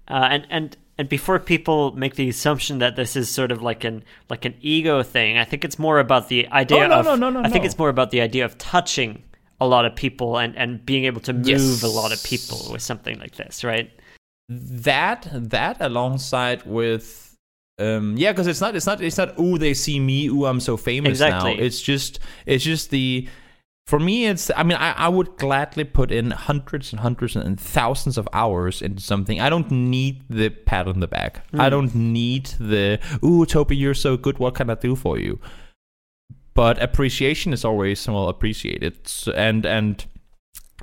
[0.08, 3.84] uh, and and and before people make the assumption that this is sort of like
[3.84, 7.04] an like an ego thing, I think it's more about the idea Oh, no, of.
[7.04, 9.22] no, no, no, I think it's more about the idea of touching
[9.60, 11.82] a lot of people and and being able to move Yes.
[11.82, 13.90] a lot of people with something like this, right?
[14.48, 17.34] that that alongside with
[17.80, 20.60] um yeah because it's not it's not it's not ooh they see me ooh i'm
[20.60, 21.56] so famous Exactly.
[21.56, 23.28] now it's just it's just the
[23.86, 27.58] for me it's i mean I, I would gladly put in hundreds and hundreds and
[27.58, 29.40] thousands of hours into something.
[29.40, 31.44] I don't need the pat on the back.
[31.54, 31.70] I mm.
[31.70, 34.38] don't need the ooh toby you're so good.
[34.38, 35.38] What can i do for you?
[36.54, 39.12] But appreciation is always well appreciated.
[39.34, 40.04] And and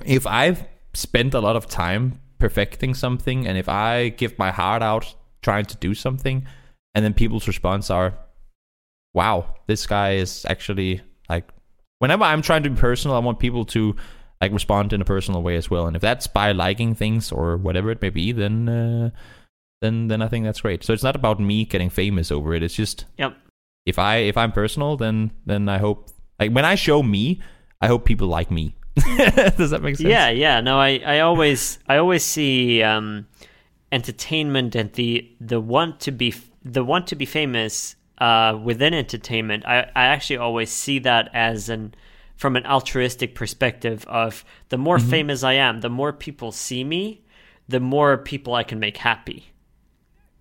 [0.05, 4.83] if I've spent a lot of time perfecting something, and if I give my heart
[4.83, 6.45] out trying to do something,
[6.93, 8.13] and then people's response are,
[9.13, 11.49] "Wow, this guy is actually like."
[12.03, 13.95] Whenever I'm trying to be personal, I want people to
[14.41, 15.87] like respond in a personal way as well.
[15.87, 19.09] And if that's by liking things or whatever it may be, then uh,
[19.81, 20.83] then then I think that's great.
[20.83, 22.61] So it's not about me getting famous over it.
[22.61, 23.37] It's just Yep.
[23.85, 26.09] if I if I'm personal, then then I hope
[26.41, 27.39] like when I show me,
[27.79, 28.75] I hope people like me.
[29.57, 30.09] Does that make sense?
[30.09, 30.59] Yeah, yeah.
[30.59, 33.27] No, I, I always I always see um,
[33.93, 36.35] entertainment and the the want to be
[36.65, 39.65] the want to be famous uh, within entertainment.
[39.65, 41.93] I, I actually always see that as an
[42.35, 45.09] from an altruistic perspective of the more Mm-hmm.
[45.09, 47.21] famous I am, the more people see me,
[47.67, 49.39] the more people I can make happy.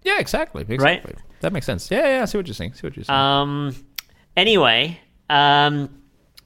[0.02, 0.64] Yeah, exactly.
[0.68, 1.14] Exactly.
[1.40, 1.90] That makes sense.
[1.90, 2.22] Yeah, yeah.
[2.22, 2.74] I see what you're saying.
[2.74, 3.18] See what you're saying.
[3.18, 3.74] Um.
[4.36, 5.88] Anyway, um,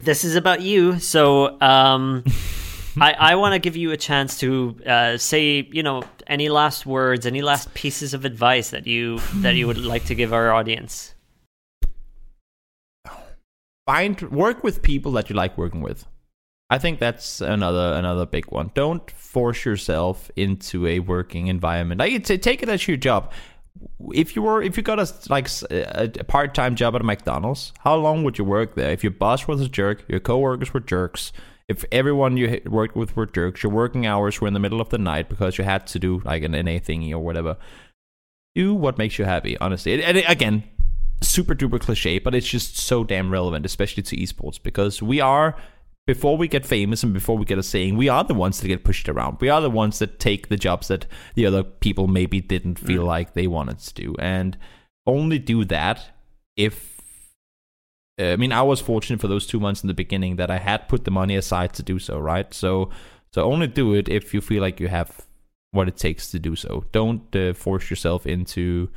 [0.00, 2.24] this is about you, so um,
[3.00, 6.86] I I want to give you a chance to uh, say, you know, any last
[6.86, 10.50] words, any last pieces of advice that you that you would like to give our
[10.52, 11.14] audience.
[13.86, 16.06] Find work with people that you like working with.
[16.68, 18.72] I think that's another another big one.
[18.74, 22.00] Don't force yourself into a working environment.
[22.00, 23.32] Like it's, take it as your job.
[24.12, 27.94] If you were if you got a like a part-time job at a McDonald's, how
[27.94, 28.90] long would you work there?
[28.90, 31.32] If your boss was a jerk, your coworkers were jerks,
[31.68, 34.90] if everyone you worked with were jerks, your working hours were in the middle of
[34.90, 37.56] the night because you had to do like an NA thingy or whatever.
[38.54, 40.02] Do what makes you happy, honestly.
[40.02, 40.64] And again,
[41.22, 45.56] super duper cliche, but it's just so damn relevant, especially to esports, because we are
[46.06, 48.68] before we get famous and before we get a saying, we are the ones that
[48.68, 49.38] get pushed around.
[49.40, 53.02] We are the ones that take the jobs that the other people maybe didn't feel
[53.04, 54.56] like they wanted to do, and
[55.06, 56.10] only do that
[56.56, 57.00] if.
[58.20, 60.58] uh, I mean, I was fortunate for those two months in the beginning that I
[60.58, 62.52] had put the money aside to do so, right?
[62.54, 62.90] So,
[63.32, 65.26] so only do it if you feel like you have
[65.72, 66.84] what it takes to do so.
[66.92, 68.88] Don't uh, force yourself into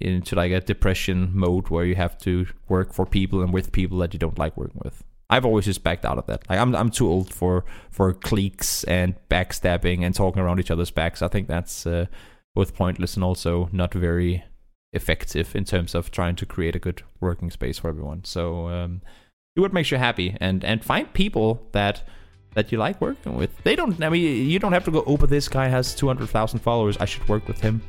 [0.00, 3.98] into like a depression mode where you have to work for people and with people
[3.98, 5.04] that you don't like working with.
[5.30, 6.48] I've always just backed out of that.
[6.48, 10.90] Like I'm I'm too old for for cliques and backstabbing and talking around each other's
[10.90, 11.20] backs.
[11.20, 12.06] I think that's uh,
[12.54, 14.44] both pointless and also not very
[14.94, 18.24] effective in terms of trying to create a good working space for everyone.
[18.24, 19.02] So um,
[19.54, 22.08] do what makes you happy and and find people that
[22.54, 23.50] that you like working with.
[23.64, 24.02] They don't.
[24.02, 25.04] I mean, you don't have to go.
[25.06, 26.96] Oh, but this guy has two hundred thousand followers.
[26.98, 27.82] I should work with him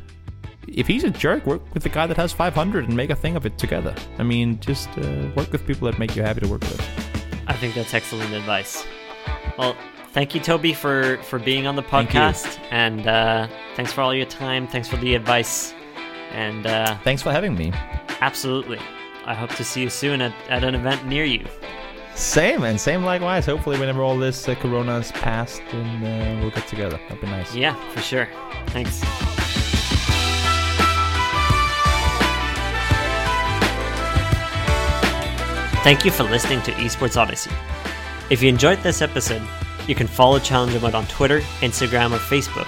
[0.76, 3.36] if he's a jerk, work with the guy that has 500 and make a thing
[3.36, 3.94] of it together.
[4.18, 6.82] I mean, just uh, work with people that make you happy to work with.
[7.48, 8.86] I think that's excellent advice.
[9.58, 9.76] Well,
[10.12, 14.14] thank you, Toby, for for being on the Thank podcast, and uh, thanks for all
[14.14, 14.68] your time.
[14.68, 15.74] Thanks for the advice,
[16.32, 17.72] and uh, Thanks for having me.
[18.22, 18.80] absolutely,
[19.26, 21.46] I hope to see you soon at, at an event near you.
[22.16, 23.46] Same and same likewise.
[23.46, 27.00] Hopefully, whenever all this uh, Corona's passed, and uh, we'll get together.
[27.10, 27.54] That'd be nice.
[27.56, 28.28] Yeah, for sure.
[28.68, 29.02] Thanks.
[35.82, 37.52] Thank you for listening to Esports Odyssey.
[38.30, 39.42] If you enjoyed this episode,
[39.88, 42.68] you can follow Challenger Mode on Twitter, Instagram, or Facebook,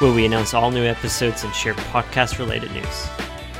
[0.00, 3.08] where we announce all new episodes and share podcast related news.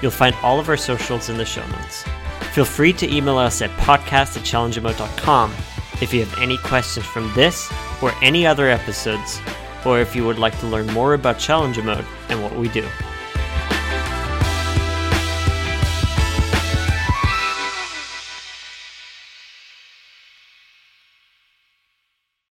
[0.01, 2.05] You'll find all of our socials in the show notes.
[2.53, 5.53] Feel free to email us at podcast at challengermode.com
[6.01, 9.41] if you have any questions from this or any other episodes,
[9.85, 12.87] or if you would like to learn more about Challenger Mode and what we do.